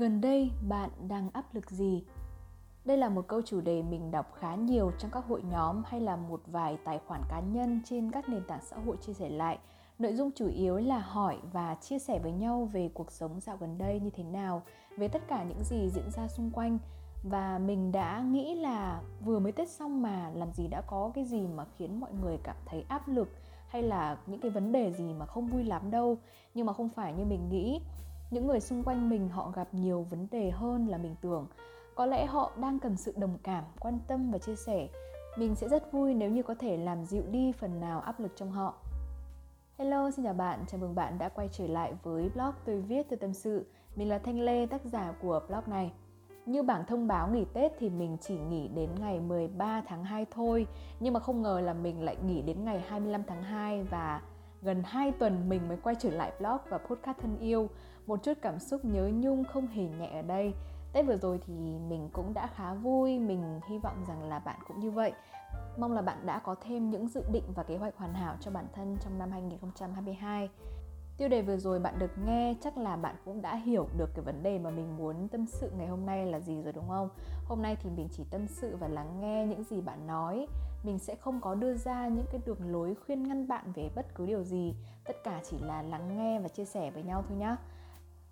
Gần 0.00 0.20
đây 0.20 0.50
bạn 0.68 0.90
đang 1.08 1.30
áp 1.32 1.54
lực 1.54 1.70
gì? 1.70 2.04
Đây 2.84 2.96
là 2.96 3.08
một 3.08 3.28
câu 3.28 3.42
chủ 3.42 3.60
đề 3.60 3.82
mình 3.82 4.10
đọc 4.10 4.34
khá 4.38 4.54
nhiều 4.54 4.92
trong 4.98 5.10
các 5.10 5.24
hội 5.28 5.42
nhóm 5.50 5.82
hay 5.86 6.00
là 6.00 6.16
một 6.16 6.40
vài 6.46 6.78
tài 6.84 7.00
khoản 7.06 7.22
cá 7.28 7.40
nhân 7.40 7.80
trên 7.84 8.10
các 8.10 8.28
nền 8.28 8.44
tảng 8.44 8.60
xã 8.62 8.76
hội 8.86 8.96
chia 9.00 9.12
sẻ 9.12 9.28
lại. 9.28 9.58
Nội 9.98 10.12
dung 10.12 10.30
chủ 10.34 10.48
yếu 10.48 10.76
là 10.76 10.98
hỏi 10.98 11.38
và 11.52 11.74
chia 11.74 11.98
sẻ 11.98 12.18
với 12.18 12.32
nhau 12.32 12.68
về 12.72 12.90
cuộc 12.94 13.12
sống 13.12 13.40
dạo 13.40 13.56
gần 13.60 13.78
đây 13.78 14.00
như 14.00 14.10
thế 14.10 14.24
nào, 14.24 14.62
về 14.96 15.08
tất 15.08 15.22
cả 15.28 15.44
những 15.44 15.64
gì 15.64 15.90
diễn 15.90 16.10
ra 16.10 16.28
xung 16.28 16.50
quanh 16.50 16.78
và 17.30 17.58
mình 17.58 17.92
đã 17.92 18.20
nghĩ 18.20 18.54
là 18.54 19.02
vừa 19.24 19.38
mới 19.38 19.52
Tết 19.52 19.68
xong 19.68 20.02
mà 20.02 20.30
làm 20.34 20.52
gì 20.52 20.68
đã 20.68 20.82
có 20.86 21.10
cái 21.14 21.24
gì 21.24 21.46
mà 21.46 21.64
khiến 21.78 22.00
mọi 22.00 22.12
người 22.22 22.38
cảm 22.42 22.56
thấy 22.66 22.84
áp 22.88 23.08
lực 23.08 23.28
hay 23.68 23.82
là 23.82 24.18
những 24.26 24.40
cái 24.40 24.50
vấn 24.50 24.72
đề 24.72 24.92
gì 24.92 25.14
mà 25.14 25.26
không 25.26 25.46
vui 25.46 25.64
lắm 25.64 25.90
đâu 25.90 26.18
nhưng 26.54 26.66
mà 26.66 26.72
không 26.72 26.88
phải 26.88 27.12
như 27.12 27.24
mình 27.24 27.48
nghĩ 27.48 27.80
những 28.30 28.46
người 28.46 28.60
xung 28.60 28.82
quanh 28.82 29.08
mình 29.08 29.28
họ 29.28 29.50
gặp 29.50 29.68
nhiều 29.72 30.06
vấn 30.10 30.26
đề 30.30 30.50
hơn 30.50 30.86
là 30.88 30.98
mình 30.98 31.14
tưởng. 31.20 31.46
Có 31.94 32.06
lẽ 32.06 32.26
họ 32.26 32.52
đang 32.56 32.78
cần 32.78 32.96
sự 32.96 33.14
đồng 33.16 33.38
cảm 33.42 33.64
quan 33.80 33.98
tâm 34.08 34.30
và 34.30 34.38
chia 34.38 34.56
sẻ. 34.56 34.88
Mình 35.36 35.54
sẽ 35.54 35.68
rất 35.68 35.92
vui 35.92 36.14
nếu 36.14 36.30
như 36.30 36.42
có 36.42 36.54
thể 36.54 36.76
làm 36.76 37.04
dịu 37.04 37.22
đi 37.30 37.52
phần 37.52 37.80
nào 37.80 38.00
áp 38.00 38.20
lực 38.20 38.32
trong 38.36 38.50
họ. 38.50 38.74
Hello, 39.78 40.10
xin 40.10 40.24
chào 40.24 40.34
bạn, 40.34 40.64
chào 40.68 40.80
mừng 40.80 40.94
bạn 40.94 41.18
đã 41.18 41.28
quay 41.28 41.48
trở 41.52 41.66
lại 41.66 41.94
với 42.02 42.30
blog 42.34 42.54
tôi 42.64 42.80
viết 42.80 43.06
tôi 43.10 43.16
tâm 43.16 43.32
sự. 43.32 43.66
Mình 43.96 44.08
là 44.08 44.18
Thanh 44.18 44.40
Lê, 44.40 44.66
tác 44.66 44.84
giả 44.84 45.12
của 45.22 45.40
blog 45.48 45.62
này. 45.66 45.92
Như 46.46 46.62
bảng 46.62 46.86
thông 46.86 47.08
báo 47.08 47.28
nghỉ 47.28 47.44
Tết 47.52 47.72
thì 47.78 47.88
mình 47.88 48.16
chỉ 48.20 48.38
nghỉ 48.38 48.68
đến 48.68 48.90
ngày 49.00 49.20
13 49.20 49.82
tháng 49.86 50.04
2 50.04 50.26
thôi 50.30 50.66
Nhưng 51.00 51.14
mà 51.14 51.20
không 51.20 51.42
ngờ 51.42 51.60
là 51.60 51.74
mình 51.74 52.02
lại 52.02 52.16
nghỉ 52.26 52.42
đến 52.42 52.64
ngày 52.64 52.84
25 52.88 53.22
tháng 53.26 53.42
2 53.42 53.82
Và 53.82 54.22
gần 54.62 54.82
2 54.84 55.12
tuần 55.12 55.48
mình 55.48 55.68
mới 55.68 55.76
quay 55.76 55.94
trở 55.94 56.10
lại 56.10 56.32
blog 56.38 56.58
và 56.68 56.78
podcast 56.78 57.18
thân 57.18 57.38
yêu 57.38 57.68
một 58.06 58.22
chút 58.22 58.38
cảm 58.42 58.58
xúc 58.58 58.84
nhớ 58.84 59.10
nhung 59.14 59.44
không 59.44 59.66
hề 59.66 59.82
nhẹ 59.82 60.06
ở 60.06 60.22
đây 60.22 60.54
Tết 60.92 61.06
vừa 61.06 61.16
rồi 61.16 61.40
thì 61.46 61.54
mình 61.88 62.08
cũng 62.12 62.34
đã 62.34 62.46
khá 62.46 62.74
vui, 62.74 63.18
mình 63.18 63.60
hy 63.68 63.78
vọng 63.78 64.04
rằng 64.08 64.22
là 64.28 64.38
bạn 64.38 64.60
cũng 64.68 64.80
như 64.80 64.90
vậy. 64.90 65.12
Mong 65.78 65.92
là 65.92 66.02
bạn 66.02 66.26
đã 66.26 66.38
có 66.38 66.54
thêm 66.60 66.90
những 66.90 67.08
dự 67.08 67.22
định 67.32 67.44
và 67.54 67.62
kế 67.62 67.76
hoạch 67.76 67.96
hoàn 67.96 68.14
hảo 68.14 68.36
cho 68.40 68.50
bản 68.50 68.66
thân 68.74 68.96
trong 69.00 69.18
năm 69.18 69.30
2022. 69.30 70.48
Tiêu 71.16 71.28
đề 71.28 71.42
vừa 71.42 71.56
rồi 71.56 71.78
bạn 71.78 71.98
được 71.98 72.10
nghe 72.26 72.54
chắc 72.60 72.78
là 72.78 72.96
bạn 72.96 73.14
cũng 73.24 73.42
đã 73.42 73.56
hiểu 73.56 73.88
được 73.96 74.10
cái 74.14 74.24
vấn 74.24 74.42
đề 74.42 74.58
mà 74.58 74.70
mình 74.70 74.96
muốn 74.96 75.28
tâm 75.28 75.46
sự 75.46 75.70
ngày 75.78 75.86
hôm 75.86 76.06
nay 76.06 76.26
là 76.26 76.40
gì 76.40 76.62
rồi 76.62 76.72
đúng 76.72 76.88
không? 76.88 77.08
Hôm 77.44 77.62
nay 77.62 77.76
thì 77.82 77.90
mình 77.90 78.08
chỉ 78.12 78.24
tâm 78.30 78.46
sự 78.46 78.76
và 78.76 78.88
lắng 78.88 79.20
nghe 79.20 79.46
những 79.46 79.64
gì 79.64 79.80
bạn 79.80 80.06
nói. 80.06 80.46
Mình 80.82 80.98
sẽ 80.98 81.14
không 81.14 81.40
có 81.40 81.54
đưa 81.54 81.74
ra 81.74 82.08
những 82.08 82.26
cái 82.32 82.40
đường 82.46 82.72
lối 82.72 82.94
khuyên 83.06 83.28
ngăn 83.28 83.48
bạn 83.48 83.72
về 83.74 83.90
bất 83.94 84.14
cứ 84.14 84.26
điều 84.26 84.44
gì. 84.44 84.74
Tất 85.04 85.16
cả 85.24 85.40
chỉ 85.50 85.56
là 85.60 85.82
lắng 85.82 86.16
nghe 86.16 86.40
và 86.40 86.48
chia 86.48 86.64
sẻ 86.64 86.90
với 86.90 87.02
nhau 87.02 87.24
thôi 87.28 87.36
nhá 87.38 87.56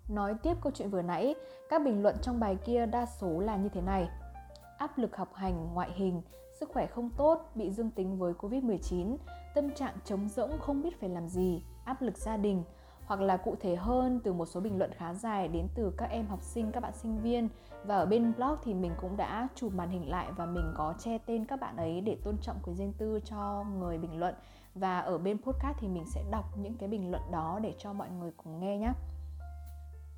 Nói 0.09 0.35
tiếp 0.43 0.57
câu 0.61 0.71
chuyện 0.75 0.89
vừa 0.89 1.01
nãy, 1.01 1.35
các 1.69 1.81
bình 1.85 2.03
luận 2.03 2.15
trong 2.21 2.39
bài 2.39 2.57
kia 2.65 2.85
đa 2.85 3.05
số 3.05 3.39
là 3.39 3.55
như 3.55 3.69
thế 3.69 3.81
này. 3.81 4.09
Áp 4.77 4.97
lực 4.97 5.15
học 5.17 5.33
hành, 5.33 5.73
ngoại 5.73 5.91
hình, 5.91 6.21
sức 6.59 6.69
khỏe 6.73 6.87
không 6.87 7.09
tốt, 7.17 7.51
bị 7.55 7.71
dương 7.71 7.91
tính 7.91 8.17
với 8.17 8.33
Covid-19, 8.33 9.17
tâm 9.55 9.71
trạng 9.71 9.93
trống 10.05 10.29
rỗng 10.29 10.59
không 10.59 10.81
biết 10.81 10.99
phải 10.99 11.09
làm 11.09 11.27
gì, 11.27 11.63
áp 11.85 12.01
lực 12.01 12.17
gia 12.17 12.37
đình, 12.37 12.63
hoặc 13.09 13.21
là 13.21 13.37
cụ 13.37 13.55
thể 13.59 13.75
hơn 13.75 14.19
từ 14.23 14.33
một 14.33 14.45
số 14.45 14.59
bình 14.59 14.77
luận 14.77 14.91
khá 14.93 15.13
dài 15.13 15.47
đến 15.47 15.67
từ 15.75 15.93
các 15.97 16.09
em 16.09 16.27
học 16.27 16.41
sinh, 16.41 16.71
các 16.71 16.79
bạn 16.79 16.93
sinh 16.93 17.21
viên 17.21 17.49
và 17.85 17.95
ở 17.95 18.05
bên 18.05 18.33
blog 18.37 18.55
thì 18.63 18.73
mình 18.73 18.91
cũng 19.01 19.17
đã 19.17 19.47
chụp 19.55 19.73
màn 19.73 19.89
hình 19.89 20.09
lại 20.09 20.31
và 20.37 20.45
mình 20.45 20.73
có 20.75 20.93
che 20.99 21.17
tên 21.17 21.45
các 21.45 21.59
bạn 21.59 21.77
ấy 21.77 22.01
để 22.01 22.17
tôn 22.23 22.37
trọng 22.41 22.59
quyền 22.63 22.75
riêng 22.75 22.93
tư 22.97 23.19
cho 23.25 23.65
người 23.79 23.97
bình 23.97 24.19
luận 24.19 24.35
và 24.75 24.99
ở 24.99 25.17
bên 25.17 25.41
podcast 25.41 25.77
thì 25.79 25.87
mình 25.87 26.05
sẽ 26.05 26.23
đọc 26.31 26.45
những 26.57 26.73
cái 26.73 26.89
bình 26.89 27.11
luận 27.11 27.21
đó 27.31 27.59
để 27.63 27.73
cho 27.77 27.93
mọi 27.93 28.09
người 28.09 28.31
cùng 28.37 28.59
nghe 28.59 28.77
nhé. 28.77 28.93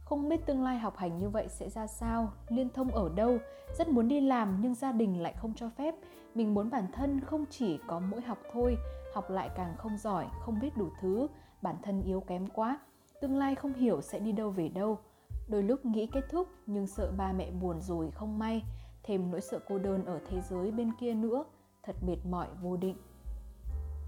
Không 0.06 0.30
biết 0.30 0.46
tương 0.46 0.64
lai 0.64 0.80
học 0.80 0.98
hành 0.98 1.18
như 1.18 1.30
vậy 1.30 1.48
sẽ 1.50 1.70
ra 1.70 1.88
sao, 1.88 2.32
liên 2.48 2.70
thông 2.70 2.92
ở 2.92 3.10
đâu, 3.16 3.38
rất 3.78 3.88
muốn 3.88 4.08
đi 4.08 4.22
làm 4.22 4.58
nhưng 4.62 4.76
gia 4.76 4.92
đình 4.92 5.22
lại 5.22 5.34
không 5.38 5.54
cho 5.56 5.70
phép. 5.78 5.96
Mình 6.36 6.54
muốn 6.54 6.70
bản 6.70 6.86
thân 6.94 7.20
không 7.20 7.46
chỉ 7.50 7.80
có 7.88 8.00
mỗi 8.00 8.22
học 8.22 8.38
thôi, 8.54 8.78
học 9.14 9.30
lại 9.30 9.50
càng 9.56 9.76
không 9.78 9.98
giỏi, 9.98 10.26
không 10.40 10.60
biết 10.60 10.78
đủ 10.78 10.90
thứ, 11.02 11.28
bản 11.62 11.76
thân 11.84 12.04
yếu 12.04 12.20
kém 12.20 12.48
quá. 12.48 12.80
Tương 13.22 13.38
lai 13.38 13.56
không 13.56 13.74
hiểu 13.74 14.02
sẽ 14.02 14.20
đi 14.20 14.32
đâu 14.32 14.50
về 14.50 14.70
đâu. 14.70 15.00
Đôi 15.48 15.64
lúc 15.64 15.86
nghĩ 15.86 16.08
kết 16.08 16.24
thúc 16.30 16.48
nhưng 16.66 16.88
sợ 16.88 17.12
ba 17.18 17.34
mẹ 17.34 17.52
buồn 17.52 17.82
rồi 17.82 18.12
không 18.12 18.40
may, 18.40 18.64
thêm 19.04 19.32
nỗi 19.32 19.42
sợ 19.42 19.60
cô 19.68 19.80
đơn 19.80 20.06
ở 20.06 20.20
thế 20.30 20.42
giới 20.42 20.72
bên 20.72 20.92
kia 21.00 21.14
nữa, 21.14 21.44
thật 21.84 21.96
mệt 22.08 22.18
mỏi 22.30 22.48
vô 22.62 22.78
định. 22.78 22.98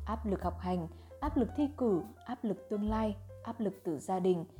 Áp 0.05 0.25
lực 0.25 0.43
học 0.43 0.59
hành, 0.59 0.87
áp 1.19 1.37
lực 1.37 1.49
thi 1.57 1.69
cử, 1.77 2.01
áp 2.25 2.43
lực 2.43 2.69
tương 2.69 2.89
lai, 2.89 3.15
áp 3.43 3.59
lực 3.59 3.73
từ 3.83 3.99
gia 3.99 4.19
đình– 4.19 4.45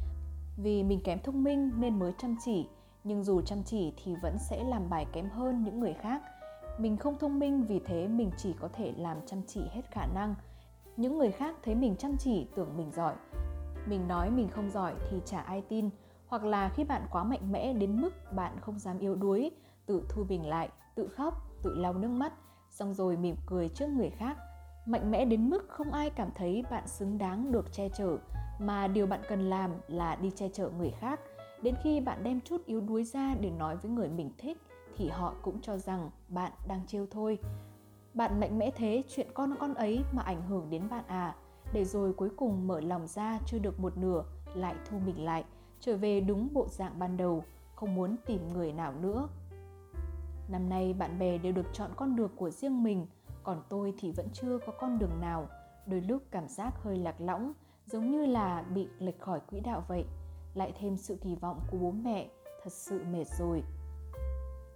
vì 0.58 0.84
mình 0.84 1.00
kém 1.04 1.20
thông 1.20 1.44
minh 1.44 1.72
nên 1.78 2.00
mới 2.00 2.14
chăm 2.18 2.36
chỉ, 2.46 2.68
nhưng 3.04 3.24
dù 3.24 3.42
chăm 3.42 3.64
chỉ 3.64 3.94
thì 4.04 4.16
vẫn 4.22 4.38
sẽ 4.50 4.64
làm 4.64 4.90
bài 4.90 5.06
kém 5.14 5.30
hơn 5.30 5.64
những 5.64 5.80
người 5.80 5.94
khác. 5.94 6.22
Mình 6.78 6.98
không 6.98 7.18
thông 7.20 7.40
minh 7.40 7.64
vì 7.64 7.80
thế 7.86 8.08
mình 8.08 8.32
chỉ 8.38 8.54
có 8.60 8.70
thể 8.74 8.94
làm 8.98 9.18
chăm 9.26 9.42
chỉ 9.48 9.62
hết 9.72 9.82
khả 9.92 10.06
năng. 10.06 10.36
Những 10.98 11.18
người 11.18 11.32
khác 11.32 11.56
thấy 11.64 11.76
mình 11.76 11.96
chăm 11.96 12.18
chỉ 12.18 12.48
tưởng 12.56 12.78
mình 12.78 12.92
giỏi. 12.92 13.14
Mình 13.86 14.08
nói 14.08 14.30
mình 14.32 14.48
không 14.48 14.70
giỏi 14.70 14.94
thì 15.10 15.22
chả 15.26 15.42
ai 15.42 15.62
tin, 15.62 15.90
hoặc 16.28 16.44
là 16.44 16.70
khi 16.70 16.84
bạn 16.84 17.02
quá 17.12 17.24
mạnh 17.24 17.52
mẽ 17.52 17.74
đến 17.74 18.02
mức 18.02 18.12
bạn 18.32 18.60
không 18.62 18.80
dám 18.80 19.00
yếu 19.00 19.16
đuối, 19.16 19.52
tự 19.86 20.04
thu 20.10 20.24
bình 20.24 20.46
lại, 20.48 20.70
tự 20.96 21.08
khóc, 21.08 21.34
tự 21.62 21.76
lau 21.76 21.94
nước 21.94 22.08
mắt, 22.08 22.34
xong 22.70 22.94
rồi 22.94 23.18
mỉm 23.18 23.36
cười 23.46 23.70
trước 23.70 23.88
người 23.88 24.10
khác. 24.10 24.38
Mạnh 24.86 25.12
mẽ 25.12 25.26
đến 25.26 25.50
mức 25.50 25.66
không 25.70 25.92
ai 25.92 26.10
cảm 26.10 26.30
thấy 26.36 26.64
bạn 26.72 26.88
xứng 26.88 27.18
đáng 27.18 27.52
được 27.52 27.74
che 27.74 27.90
chở, 27.90 28.18
mà 28.60 28.88
điều 28.88 29.08
bạn 29.08 29.22
cần 29.30 29.50
làm 29.50 29.72
là 29.88 30.16
đi 30.16 30.32
che 30.32 30.50
chở 30.54 30.70
người 30.70 30.92
khác 30.92 31.20
đến 31.64 31.76
khi 31.84 32.00
bạn 32.00 32.24
đem 32.24 32.42
chút 32.42 32.66
yếu 32.66 32.82
đuối 32.82 33.04
ra 33.04 33.36
để 33.40 33.50
nói 33.50 33.78
với 33.78 33.92
người 33.92 34.10
mình 34.10 34.32
thích 34.38 34.58
thì 34.98 35.10
họ 35.10 35.34
cũng 35.42 35.62
cho 35.62 35.78
rằng 35.78 36.10
bạn 36.28 36.52
đang 36.68 36.88
trêu 36.88 37.06
thôi 37.12 37.40
bạn 38.14 38.40
mạnh 38.40 38.60
mẽ 38.60 38.72
thế 38.76 39.04
chuyện 39.10 39.28
con 39.34 39.56
con 39.60 39.74
ấy 39.74 40.04
mà 40.12 40.22
ảnh 40.22 40.42
hưởng 40.48 40.70
đến 40.70 40.90
bạn 40.90 41.04
à. 41.08 41.36
Để 41.74 41.86
rồi 41.86 42.14
cuối 42.14 42.30
cùng 42.38 42.68
mở 42.68 42.82
lòng 42.82 43.08
ra 43.08 43.40
chưa 43.46 43.60
được 43.60 43.80
một 43.80 43.98
nửa, 43.98 44.24
lại 44.56 44.76
thu 44.90 45.00
mình 45.06 45.26
lại, 45.26 45.44
trở 45.80 45.98
về 45.98 46.22
đúng 46.22 46.50
bộ 46.54 46.68
dạng 46.68 47.00
ban 47.00 47.18
đầu, 47.18 47.44
không 47.76 47.96
muốn 47.96 48.16
tìm 48.26 48.54
người 48.54 48.72
nào 48.72 48.94
nữa. 49.02 49.28
Năm 50.50 50.70
nay 50.70 50.94
bạn 50.94 51.20
bè 51.20 51.38
đều 51.38 51.52
được 51.52 51.66
chọn 51.74 51.92
con 51.96 52.16
đường 52.16 52.32
của 52.36 52.50
riêng 52.50 52.84
mình, 52.84 53.08
còn 53.44 53.62
tôi 53.70 53.94
thì 54.00 54.12
vẫn 54.12 54.28
chưa 54.34 54.58
có 54.66 54.74
con 54.80 55.00
đường 55.00 55.22
nào. 55.22 55.48
Đôi 55.86 56.02
lúc 56.02 56.24
cảm 56.32 56.48
giác 56.48 56.74
hơi 56.84 56.98
lạc 56.98 57.16
lõng, 57.20 57.54
giống 57.86 58.12
như 58.12 58.26
là 58.26 58.62
bị 58.62 58.88
lệch 59.00 59.20
khỏi 59.20 59.40
quỹ 59.50 59.60
đạo 59.60 59.84
vậy. 59.88 60.06
Lại 60.54 60.74
thêm 60.80 60.98
sự 60.98 61.18
kỳ 61.22 61.36
vọng 61.36 61.60
của 61.72 61.78
bố 61.78 61.92
mẹ, 61.92 62.30
thật 62.64 62.74
sự 62.74 63.04
mệt 63.12 63.26
rồi. 63.40 63.64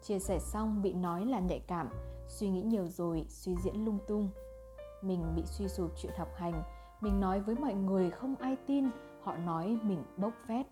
Chia 0.01 0.19
sẻ 0.19 0.39
xong 0.39 0.81
bị 0.81 0.93
nói 0.93 1.25
là 1.25 1.39
nhạy 1.39 1.59
cảm 1.59 1.89
suy 2.27 2.49
nghĩ 2.49 2.61
nhiều 2.61 2.87
rồi, 2.87 3.25
suy 3.29 3.55
diễn 3.63 3.85
lung 3.85 3.99
tung. 4.07 4.29
Mình 5.01 5.35
bị 5.35 5.43
suy 5.45 5.67
sụp 5.67 5.91
chuyện 5.97 6.11
học 6.17 6.29
hành, 6.35 6.63
mình 7.01 7.19
nói 7.19 7.39
với 7.39 7.55
mọi 7.55 7.73
người 7.73 8.09
không 8.09 8.35
ai 8.35 8.55
tin, 8.67 8.89
họ 9.21 9.37
nói 9.37 9.79
mình 9.83 10.03
bốc 10.17 10.33
phét. 10.47 10.65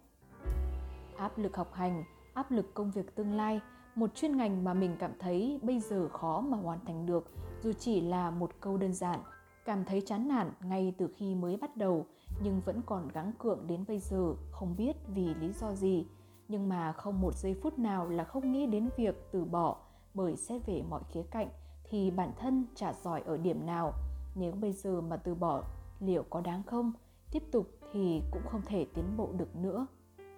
Áp 1.17 1.37
lực 1.37 1.55
học 1.57 1.73
hành, 1.73 2.03
áp 2.33 2.51
lực 2.51 2.73
công 2.73 2.91
việc 2.91 3.15
tương 3.15 3.33
lai, 3.33 3.61
một 3.95 4.15
chuyên 4.15 4.37
ngành 4.37 4.63
mà 4.63 4.73
mình 4.73 4.95
cảm 4.99 5.11
thấy 5.19 5.59
bây 5.61 5.79
giờ 5.79 6.09
khó 6.09 6.41
mà 6.41 6.57
hoàn 6.57 6.85
thành 6.85 7.05
được, 7.05 7.31
dù 7.61 7.73
chỉ 7.73 8.01
là 8.01 8.31
một 8.31 8.51
câu 8.59 8.77
đơn 8.77 8.93
giản, 8.93 9.19
cảm 9.65 9.85
thấy 9.85 10.01
chán 10.01 10.27
nản 10.27 10.51
ngay 10.63 10.93
từ 10.97 11.09
khi 11.15 11.35
mới 11.35 11.57
bắt 11.57 11.77
đầu, 11.77 12.05
nhưng 12.43 12.61
vẫn 12.65 12.81
còn 12.85 13.07
gắng 13.07 13.31
cượng 13.39 13.67
đến 13.67 13.85
bây 13.87 13.99
giờ, 13.99 14.33
không 14.51 14.75
biết 14.77 14.95
vì 15.07 15.33
lý 15.33 15.53
do 15.53 15.73
gì. 15.73 16.05
Nhưng 16.47 16.69
mà 16.69 16.91
không 16.91 17.21
một 17.21 17.35
giây 17.35 17.55
phút 17.63 17.79
nào 17.79 18.09
là 18.09 18.23
không 18.23 18.51
nghĩ 18.51 18.65
đến 18.65 18.89
việc 18.97 19.15
từ 19.31 19.45
bỏ 19.45 19.77
bởi 20.15 20.35
xét 20.35 20.61
về 20.65 20.83
mọi 20.89 21.01
khía 21.09 21.23
cạnh 21.31 21.49
thì 21.83 22.11
bản 22.11 22.31
thân 22.39 22.65
chả 22.75 22.93
giỏi 22.93 23.21
ở 23.25 23.37
điểm 23.37 23.65
nào. 23.65 23.93
Nếu 24.35 24.51
bây 24.51 24.73
giờ 24.73 25.01
mà 25.01 25.17
từ 25.17 25.35
bỏ, 25.35 25.63
liệu 25.99 26.23
có 26.29 26.41
đáng 26.41 26.63
không? 26.63 26.91
Tiếp 27.31 27.43
tục 27.51 27.67
thì 27.93 28.21
cũng 28.31 28.41
không 28.51 28.61
thể 28.65 28.85
tiến 28.93 29.17
bộ 29.17 29.29
được 29.37 29.55
nữa. 29.55 29.87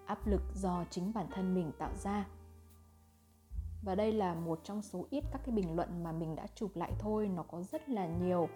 Áp 0.05 0.27
lực 0.27 0.41
do 0.55 0.83
chính 0.89 1.11
bản 1.13 1.27
thân 1.31 1.55
mình 1.55 1.71
tạo 1.77 1.91
ra. 2.03 2.27
Và 3.83 3.95
đây 3.95 4.11
là 4.11 4.33
một 4.35 4.59
trong 4.63 4.81
số 4.81 5.05
ít 5.09 5.23
các 5.31 5.41
cái 5.45 5.55
bình 5.55 5.75
luận 5.75 6.03
mà 6.03 6.11
mình 6.11 6.35
đã 6.35 6.47
chụp 6.55 6.71
lại 6.75 6.91
thôi. 6.99 7.29
Nó 7.35 7.43
có 7.43 7.63
rất 7.63 7.89
là 7.89 8.07
nhiều 8.07 8.47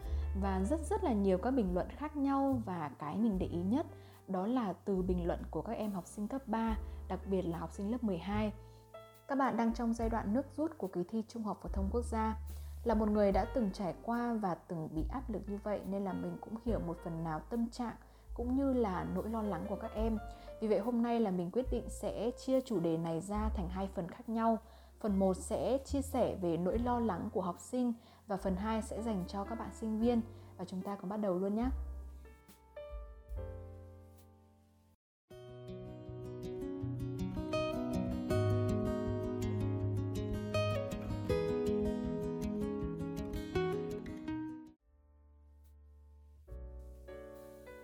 và 0.42 0.64
rất 0.64 0.80
rất 0.90 1.04
là 1.04 1.14
nhiều 1.14 1.38
các 1.38 1.52
bình 1.52 1.74
luận 1.74 1.88
khác 1.90 2.18
nhau 2.18 2.62
và 2.66 2.92
cái 3.00 3.18
mình 3.18 3.40
để 3.40 3.46
ý 3.46 3.62
nhất 3.62 3.86
đó 4.28 4.48
là 4.48 4.74
từ 4.74 5.02
bình 5.02 5.28
luận 5.28 5.40
của 5.52 5.62
các 5.62 5.74
em 5.74 5.92
học 5.92 6.08
sinh 6.08 6.28
cấp 6.28 6.48
3 6.48 6.78
đặc 7.08 7.20
biệt 7.26 7.42
là 7.42 7.58
học 7.58 7.72
sinh 7.74 7.92
lớp 7.92 8.04
12 8.04 8.52
các 9.31 9.38
bạn 9.38 9.57
đang 9.57 9.74
trong 9.74 9.94
giai 9.94 10.10
đoạn 10.10 10.33
nước 10.33 10.45
rút 10.57 10.78
của 10.78 10.88
kỳ 10.88 11.04
thi 11.04 11.24
Trung 11.28 11.44
học 11.44 11.60
phổ 11.63 11.69
thông 11.69 11.89
quốc 11.92 12.06
gia 12.06 12.36
là 12.83 12.94
một 12.94 13.10
người 13.10 13.31
đã 13.31 13.45
từng 13.45 13.69
trải 13.74 13.94
qua 14.04 14.33
và 14.33 14.56
từng 14.56 14.89
bị 14.95 15.04
áp 15.10 15.30
lực 15.30 15.42
như 15.48 15.60
vậy 15.63 15.81
nên 15.89 16.04
là 16.04 16.13
mình 16.13 16.38
cũng 16.42 16.54
hiểu 16.66 16.80
một 16.80 16.98
phần 17.04 17.24
nào 17.24 17.39
tâm 17.39 17.69
trạng 17.69 17.95
cũng 18.33 18.57
như 18.57 18.74
là 18.74 19.06
nỗi 19.16 19.30
lo 19.30 19.42
lắng 19.42 19.66
của 19.69 19.75
các 19.75 19.92
em. 19.95 20.18
Vì 20.62 20.68
vậy 20.68 20.80
hôm 20.80 21.01
nay 21.01 21.19
là 21.19 21.31
mình 21.31 21.51
quyết 21.51 21.66
định 21.72 21.89
sẽ 21.89 22.31
chia 22.45 22.62
chủ 22.62 22.80
đề 22.80 22.98
này 22.98 23.22
ra 23.22 23.50
thành 23.56 23.69
hai 23.69 23.89
phần 23.95 24.07
khác 24.07 24.30
nhau. 24.30 24.57
Phần 25.00 25.19
1 25.19 25.38
sẽ 25.38 25.77
chia 25.86 26.01
sẻ 26.01 26.36
về 26.42 26.57
nỗi 26.57 26.80
lo 26.80 27.00
lắng 27.00 27.30
của 27.34 27.42
học 27.42 27.60
sinh 27.60 27.94
và 28.27 28.38
phần 28.38 28.56
2 28.56 28.81
sẽ 28.81 29.01
dành 29.01 29.24
cho 29.27 29.44
các 29.44 29.60
bạn 29.60 29.69
sinh 29.74 30.00
viên 30.00 30.22
và 30.57 30.66
chúng 30.66 30.81
ta 30.81 30.95
cùng 30.95 31.10
bắt 31.10 31.18
đầu 31.18 31.39
luôn 31.39 31.56
nhé. 31.56 31.69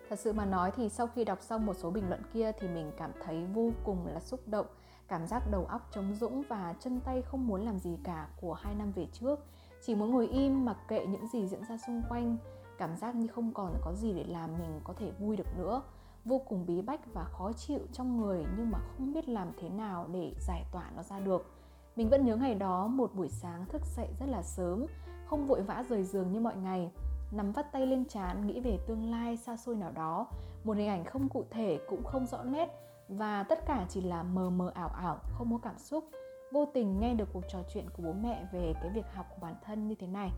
Thật 0.09 0.19
sự 0.19 0.33
mà 0.33 0.45
nói 0.45 0.71
thì 0.75 0.89
sau 0.89 1.07
khi 1.07 1.24
đọc 1.24 1.42
xong 1.42 1.65
một 1.65 1.74
số 1.74 1.92
bình 1.92 2.09
luận 2.09 2.21
kia 2.33 2.51
thì 2.59 2.68
mình 2.68 2.92
cảm 2.98 3.12
thấy 3.25 3.45
vô 3.45 3.71
cùng 3.83 4.07
là 4.07 4.19
xúc 4.19 4.39
động, 4.45 4.65
cảm 5.07 5.27
giác 5.27 5.44
đầu 5.51 5.65
óc 5.65 5.89
trống 5.92 6.15
rỗng 6.15 6.44
và 6.50 6.75
chân 6.80 7.00
tay 7.00 7.21
không 7.21 7.48
muốn 7.48 7.62
làm 7.62 7.80
gì 7.80 7.98
cả 8.04 8.27
của 8.42 8.54
hai 8.54 8.75
năm 8.75 8.92
về 8.92 9.07
trước. 9.13 9.39
Chỉ 9.86 9.95
muốn 9.95 10.12
ngồi 10.12 10.27
im 10.27 10.65
mặc 10.65 10.77
kệ 10.88 11.06
những 11.06 11.27
gì 11.27 11.48
diễn 11.48 11.63
ra 11.69 11.77
xung 11.88 12.01
quanh, 12.09 12.38
cảm 12.77 12.98
giác 12.98 13.15
như 13.15 13.27
không 13.27 13.54
còn 13.54 13.74
có 13.81 13.94
gì 13.94 14.13
để 14.13 14.24
làm 14.24 14.50
mình 14.59 14.81
có 14.83 14.94
thể 14.94 15.12
vui 15.19 15.38
được 15.38 15.57
nữa. 15.57 15.81
Vô 16.25 16.42
cùng 16.48 16.65
bí 16.65 16.81
bách 16.81 17.13
và 17.13 17.24
khó 17.24 17.51
chịu 17.53 17.80
trong 17.94 18.21
người 18.21 18.45
nhưng 18.57 18.71
mà 18.71 18.80
không 18.80 19.13
biết 19.13 19.30
làm 19.30 19.51
thế 19.60 19.69
nào 19.69 20.07
để 20.12 20.33
giải 20.39 20.63
tỏa 20.71 20.92
nó 20.95 21.03
ra 21.03 21.19
được. 21.19 21.53
Mình 21.95 22.10
vẫn 22.10 22.25
nhớ 22.25 22.36
ngày 22.36 22.56
đó 22.56 22.88
một 22.88 23.15
buổi 23.15 23.30
sáng 23.30 23.65
thức 23.65 23.81
dậy 23.95 24.07
rất 24.19 24.25
là 24.30 24.42
sớm, 24.42 24.86
không 25.25 25.48
vội 25.48 25.62
vã 25.62 25.83
rời 25.89 26.03
giường 26.03 26.31
như 26.31 26.39
mọi 26.39 26.56
ngày 26.56 26.92
nắm 27.31 27.51
vắt 27.51 27.71
tay 27.71 27.88
lên 27.88 28.06
trán, 28.06 28.47
nghĩ 28.47 28.59
về 28.59 28.79
tương 28.88 29.12
lai 29.12 29.38
xa 29.38 29.57
xôi 29.57 29.75
nào 29.75 29.91
đó. 29.91 30.27
Một 30.63 30.77
hình 30.77 30.88
ảnh 30.88 31.06
không 31.06 31.29
cụ 31.29 31.44
thể, 31.50 31.79
cũng 31.89 32.03
không 32.03 32.25
rõ 32.25 32.44
nét, 32.44 32.69
và 33.09 33.44
tất 33.44 33.65
cả 33.65 33.85
chỉ 33.89 34.01
là 34.01 34.24
mờ 34.24 34.50
mờ 34.50 34.71
ảo 34.74 34.89
ảo, 34.89 35.19
không 35.38 35.51
có 35.51 35.57
cảm 35.63 35.77
xúc. 35.77 36.03
Vô 36.51 36.65
tình 36.74 37.00
nghe 37.00 37.13
được 37.13 37.29
cuộc 37.33 37.44
trò 37.50 37.59
chuyện 37.74 37.89
của 37.89 38.03
bố 38.03 38.13
mẹ 38.13 38.47
về 38.51 38.74
cái 38.81 38.91
việc 38.95 39.06
học 39.13 39.25
của 39.29 39.38
bản 39.41 39.56
thân 39.65 39.88
như 39.88 39.95
thế 39.95 40.07
này. 40.07 40.31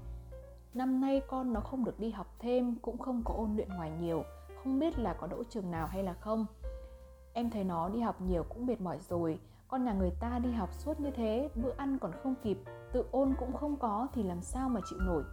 Năm 0.74 1.02
nay 1.02 1.22
con 1.28 1.54
nó 1.54 1.60
không 1.60 1.86
được 1.86 2.00
đi 2.00 2.10
học 2.10 2.36
thêm, 2.40 2.76
cũng 2.82 2.98
không 2.98 3.22
có 3.26 3.34
ôn 3.34 3.56
luyện 3.56 3.70
ngoài 3.70 3.92
nhiều, 4.02 4.24
không 4.64 4.80
biết 4.80 5.00
là 5.00 5.14
có 5.14 5.28
đỗ 5.28 5.44
trường 5.50 5.72
nào 5.72 5.88
hay 5.88 6.04
là 6.04 6.14
không. 6.14 6.46
Em 7.34 7.50
thấy 7.50 7.64
nó 7.64 7.90
đi 7.90 8.00
học 8.00 8.22
nhiều 8.22 8.44
cũng 8.50 8.66
mệt 8.66 8.82
mỏi 8.82 9.00
rồi. 9.10 9.40
Con 9.68 9.86
nhà 9.86 9.94
người 9.94 10.12
ta 10.20 10.40
đi 10.40 10.52
học 10.52 10.74
suốt 10.74 11.00
như 11.00 11.12
thế, 11.12 11.50
bữa 11.56 11.72
ăn 11.78 11.98
còn 12.02 12.12
không 12.24 12.36
kịp, 12.44 12.58
tự 12.92 13.06
ôn 13.12 13.34
cũng 13.40 13.54
không 13.54 13.76
có 13.76 14.08
thì 14.14 14.24
làm 14.24 14.42
sao 14.42 14.70
mà 14.70 14.82
chịu 14.90 15.00
nổi 15.00 15.24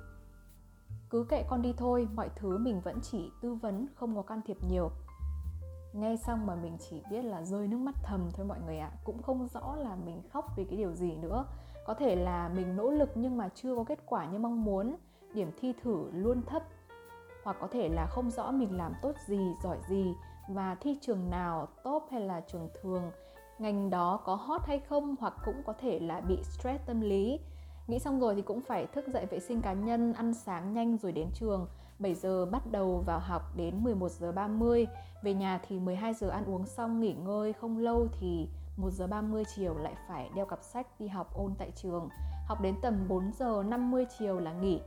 cứ 1.11 1.27
kệ 1.29 1.45
con 1.49 1.63
đi 1.63 1.75
thôi, 1.77 2.09
mọi 2.15 2.31
thứ 2.37 2.59
mình 2.59 2.81
vẫn 2.81 3.01
chỉ 3.03 3.31
tư 3.43 3.55
vấn, 3.55 3.87
không 3.95 4.17
có 4.17 4.23
can 4.23 4.41
thiệp 4.47 4.57
nhiều. 4.69 4.91
Nghe 5.97 6.17
xong 6.17 6.47
mà 6.47 6.55
mình 6.55 6.77
chỉ 6.91 7.03
biết 7.11 7.23
là 7.23 7.43
rơi 7.43 7.69
nước 7.69 7.77
mắt 7.77 7.95
thầm 8.03 8.31
thôi 8.33 8.47
mọi 8.47 8.59
người 8.67 8.79
ạ. 8.79 8.91
À. 8.93 8.99
cũng 9.05 9.23
không 9.23 9.49
rõ 9.49 9.77
là 9.77 9.97
mình 10.05 10.23
khóc 10.33 10.53
vì 10.57 10.65
cái 10.65 10.79
điều 10.79 10.95
gì 10.95 11.17
nữa. 11.17 11.45
Có 11.87 11.95
thể 11.95 12.17
là 12.17 12.49
mình 12.49 12.77
nỗ 12.77 12.91
lực 12.91 13.11
nhưng 13.15 13.37
mà 13.37 13.49
chưa 13.55 13.77
có 13.77 13.85
kết 13.85 13.99
quả 14.07 14.27
như 14.27 14.39
mong 14.39 14.65
muốn. 14.65 14.97
Điểm 15.35 15.51
thi 15.61 15.73
thử 15.83 16.11
luôn 16.13 16.43
thấp. 16.47 16.63
Hoặc 17.45 17.57
có 17.61 17.69
thể 17.73 17.89
là 17.89 18.07
không 18.07 18.31
rõ 18.31 18.51
mình 18.51 18.77
làm 18.77 18.93
tốt 19.03 19.13
gì, 19.27 19.55
giỏi 19.63 19.79
gì. 19.89 20.15
Và 20.49 20.75
thi 20.75 20.99
trường 21.01 21.31
nào 21.31 21.69
top 21.85 22.03
hay 22.11 22.21
là 22.21 22.41
trường 22.41 22.69
thường. 22.83 23.03
Ngành 23.59 23.91
đó 23.91 24.21
có 24.25 24.35
hot 24.35 24.63
hay 24.65 24.79
không 24.79 25.15
hoặc 25.21 25.35
cũng 25.45 25.63
có 25.67 25.73
thể 25.73 25.99
là 25.99 26.21
bị 26.21 26.43
stress 26.43 26.87
tâm 26.87 27.01
lý. 27.01 27.41
Nghĩ 27.87 27.99
xong 27.99 28.21
rồi 28.21 28.35
thì 28.35 28.43
cũng 28.43 28.61
phải 28.61 28.87
thức 28.87 29.09
dậy 29.09 29.27
vệ 29.27 29.41
sinh 29.41 29.63
cá 29.63 29.73
nhân, 29.73 30.13
ăn 30.13 30.35
sáng 30.35 30.73
nhanh 30.73 30.97
rồi 30.97 31.13
đến 31.13 31.29
trường. 31.35 31.67
7 31.99 32.15
giờ 32.15 32.47
bắt 32.47 32.63
đầu 32.71 33.03
vào 33.07 33.19
học 33.19 33.43
đến 33.57 33.85
11 33.85 34.11
giờ 34.11 34.33
30. 34.33 34.87
Về 35.23 35.35
nhà 35.35 35.61
thì 35.69 35.79
12 35.79 36.15
giờ 36.15 36.29
ăn 36.29 36.45
uống 36.45 36.67
xong 36.67 37.01
nghỉ 37.01 37.13
ngơi 37.13 37.53
không 37.53 37.79
lâu 37.79 38.09
thì 38.21 38.49
1 38.77 38.91
giờ 38.91 39.07
30 39.07 39.45
chiều 39.57 39.79
lại 39.79 39.95
phải 40.09 40.31
đeo 40.35 40.47
cặp 40.47 40.63
sách 40.63 40.87
đi 41.01 41.09
học 41.09 41.35
ôn 41.35 41.55
tại 41.59 41.71
trường. 41.75 42.09
Học 42.47 42.61
đến 42.61 42.75
tầm 42.83 43.09
4 43.09 43.33
giờ 43.39 43.63
50 43.67 44.07
chiều 44.19 44.41
là 44.41 44.53
nghỉ. 44.53 44.81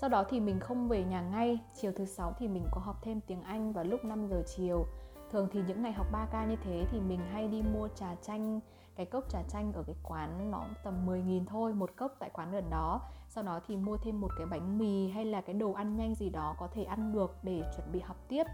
Sau 0.00 0.10
đó 0.10 0.24
thì 0.30 0.40
mình 0.40 0.60
không 0.60 0.88
về 0.88 1.04
nhà 1.04 1.22
ngay, 1.22 1.58
chiều 1.74 1.92
thứ 1.96 2.04
sáu 2.04 2.32
thì 2.38 2.48
mình 2.48 2.64
có 2.70 2.80
học 2.80 2.96
thêm 3.02 3.20
tiếng 3.20 3.42
Anh 3.42 3.72
vào 3.72 3.84
lúc 3.84 4.04
5 4.04 4.26
giờ 4.26 4.42
chiều. 4.56 4.86
Thường 5.30 5.48
thì 5.52 5.60
những 5.66 5.82
ngày 5.82 5.92
học 5.92 6.06
3K 6.12 6.48
như 6.48 6.56
thế 6.64 6.86
thì 6.90 7.00
mình 7.00 7.20
hay 7.32 7.48
đi 7.48 7.62
mua 7.62 7.88
trà 7.88 8.14
chanh 8.22 8.60
cái 8.96 9.06
cốc 9.06 9.24
trà 9.28 9.42
chanh 9.42 9.72
ở 9.72 9.82
cái 9.82 9.96
quán 10.02 10.50
nó 10.50 10.64
tầm 10.84 11.06
10.000 11.06 11.44
thôi, 11.46 11.72
một 11.74 11.90
cốc 11.96 12.12
tại 12.18 12.30
quán 12.32 12.52
gần 12.52 12.70
đó. 12.70 13.00
Sau 13.28 13.44
đó 13.44 13.60
thì 13.66 13.76
mua 13.76 13.96
thêm 13.96 14.20
một 14.20 14.30
cái 14.38 14.46
bánh 14.46 14.78
mì 14.78 15.08
hay 15.08 15.24
là 15.24 15.40
cái 15.40 15.54
đồ 15.54 15.72
ăn 15.72 15.96
nhanh 15.96 16.14
gì 16.14 16.30
đó 16.30 16.54
có 16.58 16.68
thể 16.72 16.84
ăn 16.84 17.12
được 17.12 17.36
để 17.42 17.62
chuẩn 17.76 17.92
bị 17.92 18.00
học 18.00 18.16
tiếp. 18.28 18.44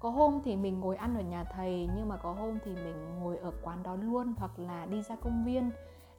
Có 0.00 0.10
hôm 0.10 0.40
thì 0.44 0.56
mình 0.56 0.80
ngồi 0.80 0.96
ăn 0.96 1.16
ở 1.16 1.22
nhà 1.22 1.44
thầy, 1.44 1.88
nhưng 1.96 2.08
mà 2.08 2.16
có 2.16 2.32
hôm 2.32 2.58
thì 2.64 2.74
mình 2.74 3.18
ngồi 3.20 3.36
ở 3.36 3.52
quán 3.62 3.82
đó 3.82 3.94
luôn 3.94 4.34
hoặc 4.38 4.58
là 4.58 4.86
đi 4.86 5.02
ra 5.02 5.16
công 5.16 5.44
viên, 5.44 5.70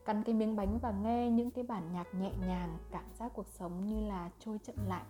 cắn 0.06 0.23
cái 0.23 0.35
miếng 0.35 0.56
bánh 0.56 0.79
và 0.81 0.91
nghe 0.91 1.29
những 1.29 1.51
cái 1.51 1.63
bản 1.63 1.94
nhạc 1.94 2.07
nhẹ 2.13 2.31
nhàng, 2.47 2.77
cảm 2.91 3.06
giác 3.19 3.31
cuộc 3.35 3.47
sống 3.47 3.85
như 3.85 4.07
là 4.07 4.29
trôi 4.39 4.59
chậm 4.63 4.75
lại. 4.88 5.03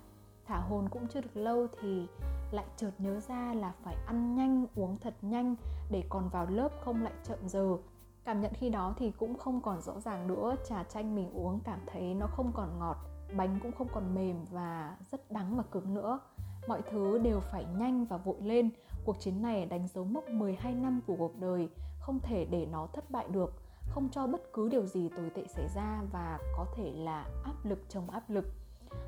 Thả 0.48 0.58
hồn 0.58 0.90
cũng 0.90 1.08
chưa 1.08 1.22
được 1.22 1.38
lâu 1.38 1.68
thì 1.82 2.08
lại 2.52 2.66
chợt 2.78 2.92
nhớ 2.98 3.20
ra 3.20 3.54
là 3.54 3.74
phải 3.84 3.96
ăn 4.08 4.36
nhanh, 4.36 4.66
uống 4.76 4.98
thật 4.98 5.14
nhanh 5.22 5.56
để 5.92 6.04
còn 6.10 6.30
vào 6.30 6.46
lớp 6.46 6.70
không 6.86 7.04
lại 7.04 7.14
chậm 7.24 7.50
giờ 7.50 7.78
cảm 8.26 8.42
nhận 8.42 8.54
khi 8.54 8.70
đó 8.70 8.94
thì 8.98 9.12
cũng 9.12 9.38
không 9.38 9.62
còn 9.62 9.82
rõ 9.82 10.00
ràng 10.00 10.28
nữa. 10.28 10.56
Trà 10.70 10.84
chanh 10.84 11.16
mình 11.16 11.30
uống 11.34 11.60
cảm 11.64 11.80
thấy 11.88 12.14
nó 12.14 12.28
không 12.28 12.52
còn 12.54 12.80
ngọt, 12.80 12.98
bánh 13.38 13.60
cũng 13.64 13.72
không 13.72 13.88
còn 13.94 14.16
mềm 14.16 14.46
và 14.52 14.98
rất 15.12 15.32
đắng 15.32 15.58
và 15.58 15.64
cứng 15.72 15.94
nữa. 15.94 16.20
Mọi 16.68 16.82
thứ 16.92 17.18
đều 17.18 17.40
phải 17.40 17.66
nhanh 17.78 18.06
và 18.06 18.18
vội 18.18 18.42
lên. 18.42 18.70
Cuộc 19.06 19.20
chiến 19.20 19.42
này 19.42 19.66
đánh 19.66 19.88
dấu 19.88 20.04
mốc 20.04 20.30
12 20.30 20.74
năm 20.74 21.02
của 21.08 21.16
cuộc 21.18 21.40
đời, 21.40 21.70
không 22.00 22.20
thể 22.20 22.46
để 22.46 22.66
nó 22.72 22.88
thất 22.94 23.12
bại 23.12 23.26
được. 23.30 23.54
Không 23.90 24.10
cho 24.12 24.28
bất 24.28 24.54
cứ 24.54 24.70
điều 24.70 24.86
gì 24.86 25.10
tồi 25.10 25.30
tệ 25.30 25.48
xảy 25.48 25.68
ra 25.76 26.02
và 26.12 26.40
có 26.58 26.66
thể 26.76 26.92
là 26.92 27.26
áp 27.44 27.66
lực 27.66 27.80
chồng 27.90 28.10
áp 28.10 28.30
lực. 28.30 28.46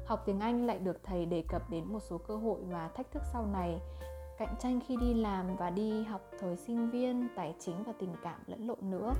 Học 0.05 0.23
tiếng 0.25 0.39
anh 0.39 0.65
lại 0.65 0.79
được 0.79 1.03
thầy 1.03 1.25
đề 1.25 1.43
cập 1.49 1.69
đến 1.69 1.85
một 1.85 1.99
số 1.99 2.17
cơ 2.17 2.35
hội 2.35 2.59
và 2.69 2.87
thách 2.87 3.11
thức 3.11 3.23
sau 3.33 3.45
này 3.45 3.79
cạnh 4.37 4.55
tranh 4.59 4.79
khi 4.79 4.97
đi 4.97 5.13
làm 5.13 5.55
và 5.55 5.69
đi 5.69 6.03
học 6.03 6.21
thời 6.39 6.57
sinh 6.57 6.89
viên, 6.89 7.27
tài 7.35 7.55
chính 7.59 7.83
và 7.83 7.93
tình 7.99 8.15
cảm 8.23 8.39
lẫn 8.45 8.67
lộn 8.67 8.77
nữa. 8.81 9.13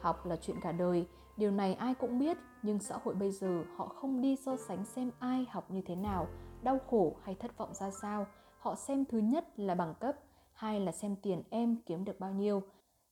Học 0.00 0.26
là 0.26 0.36
chuyện 0.36 0.56
cả 0.60 0.72
đời, 0.72 1.06
điều 1.36 1.50
này 1.50 1.74
ai 1.74 1.94
cũng 1.94 2.18
biết, 2.18 2.36
nhưng 2.62 2.78
xã 2.78 2.98
hội 3.04 3.14
bây 3.14 3.30
giờ 3.30 3.64
họ 3.76 3.86
không 3.86 4.20
đi 4.20 4.36
so 4.36 4.56
sánh 4.56 4.84
xem 4.84 5.10
ai 5.18 5.46
học 5.50 5.70
như 5.70 5.82
thế 5.86 5.96
nào, 5.96 6.26
đau 6.62 6.78
khổ 6.90 7.16
hay 7.22 7.34
thất 7.34 7.58
vọng 7.58 7.74
ra 7.74 7.90
sao. 7.90 8.26
Họ 8.58 8.74
xem 8.74 9.04
thứ 9.04 9.18
nhất 9.18 9.58
là 9.58 9.74
bằng 9.74 9.94
cấp, 10.00 10.16
hai 10.52 10.80
là 10.80 10.92
xem 10.92 11.16
tiền 11.16 11.42
em 11.50 11.76
kiếm 11.86 12.04
được 12.04 12.20
bao 12.20 12.32
nhiêu. 12.32 12.62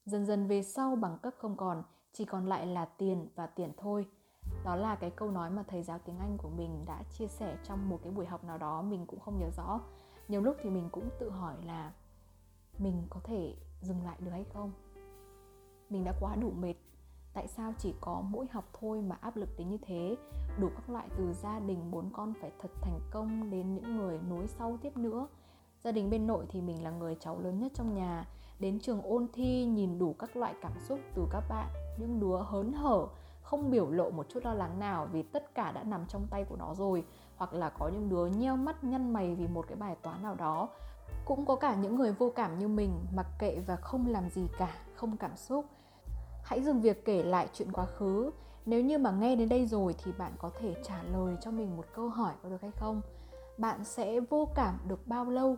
Dần 0.05 0.27
dần 0.27 0.47
về 0.47 0.63
sau 0.63 0.97
bằng 0.97 1.19
cấp 1.23 1.35
không 1.39 1.57
còn, 1.57 1.83
chỉ 2.13 2.25
còn 2.25 2.47
lại 2.47 2.67
là 2.67 2.85
tiền 2.85 3.29
và 3.35 3.47
tiền 3.47 3.73
thôi. 3.77 4.07
Đó 4.65 4.77
là 4.77 4.95
cái 4.95 5.11
câu 5.11 5.31
nói 5.31 5.51
mà 5.51 5.63
thầy 5.69 5.83
giáo 5.83 5.99
tiếng 6.05 6.19
anh 6.19 6.39
của 6.39 6.49
mình 6.49 6.85
đã 6.87 7.03
chia 7.19 7.27
sẻ 7.27 7.57
trong 7.65 7.89
một 7.89 7.99
cái 8.03 8.13
buổi 8.13 8.27
học 8.27 8.45
nào 8.45 8.59
đó, 8.59 8.83
mình 8.83 9.07
cũng 9.07 9.21
không 9.21 9.39
nhớ 9.39 9.51
rõ 9.57 9.81
nhiều 10.31 10.41
lúc 10.41 10.57
thì 10.63 10.71
mình 10.71 10.89
cũng 10.93 11.09
tự 11.19 11.31
hỏi 11.31 11.55
là 11.67 11.93
mình 12.79 13.03
có 13.11 13.21
thể 13.25 13.55
dừng 13.83 14.05
lại 14.05 14.17
được 14.21 14.31
hay 14.31 14.45
không? 14.45 14.73
Mình 15.91 16.05
đã 16.05 16.13
quá 16.21 16.37
đủ 16.37 16.51
mệt, 16.51 16.75
tại 17.35 17.49
sao 17.49 17.73
chỉ 17.79 17.95
có 18.01 18.23
mỗi 18.31 18.47
học 18.53 18.65
thôi 18.81 19.03
mà 19.03 19.17
áp 19.21 19.37
lực 19.37 19.49
đến 19.59 19.69
như 19.69 19.79
thế? 19.83 20.17
Đủ 20.61 20.69
các 20.77 20.91
loại 20.91 21.09
từ 21.17 21.33
gia 21.33 21.61
đình 21.61 21.91
bốn 21.91 22.11
con 22.13 22.33
phải 22.41 22.53
thật 22.59 22.69
thành 22.81 23.01
công 23.11 23.51
đến 23.51 23.75
những 23.75 23.97
người 23.97 24.19
nối 24.29 24.47
sau 24.47 24.79
tiếp 24.83 24.97
nữa. 24.97 25.29
Gia 25.85 25.93
đình 25.93 26.11
bên 26.11 26.27
nội 26.27 26.47
thì 26.49 26.61
mình 26.61 26.85
là 26.85 26.91
người 26.91 27.17
cháu 27.21 27.41
lớn 27.41 27.59
nhất 27.59 27.73
trong 27.75 27.95
nhà. 27.95 28.29
Đến 28.59 28.81
trường 28.81 29.03
ôn 29.03 29.27
thi 29.33 29.65
nhìn 29.65 29.99
đủ 29.99 30.13
các 30.13 30.37
loại 30.37 30.55
cảm 30.63 30.73
xúc 30.89 31.01
từ 31.15 31.27
các 31.31 31.45
bạn, 31.49 31.69
những 31.99 32.21
đứa 32.21 32.43
hớn 32.43 32.73
hở, 32.73 33.07
không 33.43 33.71
biểu 33.71 33.91
lộ 33.91 34.11
một 34.11 34.27
chút 34.29 34.45
lo 34.45 34.55
lắng 34.55 34.79
nào 34.79 35.09
vì 35.13 35.23
tất 35.23 35.55
cả 35.55 35.73
đã 35.73 35.83
nằm 35.83 36.07
trong 36.07 36.27
tay 36.31 36.45
của 36.45 36.57
nó 36.57 36.75
rồi 36.75 37.05
hoặc 37.41 37.55
là 37.55 37.71
có 37.71 37.89
những 37.89 38.09
đứa 38.09 38.27
nheo 38.27 38.57
mắt 38.57 38.85
nhăn 38.85 39.13
mày 39.13 39.35
vì 39.35 39.49
một 39.49 39.65
cái 39.69 39.77
bài 39.77 39.97
toán 40.03 40.23
nào 40.23 40.35
đó. 40.35 40.69
Cũng 41.25 41.47
có 41.47 41.57
cả 41.57 41.75
những 41.75 41.97
người 41.97 42.13
vô 42.13 42.33
cảm 42.37 42.59
như 42.59 42.69
mình, 42.69 42.91
mặc 43.15 43.27
kệ 43.39 43.59
và 43.67 43.77
không 43.77 44.07
làm 44.07 44.31
gì 44.31 44.47
cả, 44.59 44.75
không 44.95 45.17
cảm 45.17 45.37
xúc. 45.37 45.65
Hãy 46.45 46.63
dừng 46.63 46.81
việc 46.81 47.05
kể 47.05 47.23
lại 47.23 47.49
chuyện 47.53 47.73
quá 47.73 47.87
khứ. 47.87 48.31
Nếu 48.67 48.81
như 48.81 48.99
mà 48.99 49.11
nghe 49.11 49.37
đến 49.37 49.49
đây 49.49 49.67
rồi 49.67 49.95
thì 50.05 50.13
bạn 50.19 50.33
có 50.39 50.51
thể 50.61 50.75
trả 50.85 51.03
lời 51.03 51.37
cho 51.41 51.51
mình 51.51 51.77
một 51.77 51.85
câu 51.95 52.09
hỏi 52.09 52.33
có 52.43 52.49
được 52.49 52.63
hay 52.63 52.71
không? 52.71 53.01
Bạn 53.59 53.85
sẽ 53.85 54.21
vô 54.21 54.49
cảm 54.55 54.79
được 54.89 55.07
bao 55.07 55.25
lâu? 55.25 55.57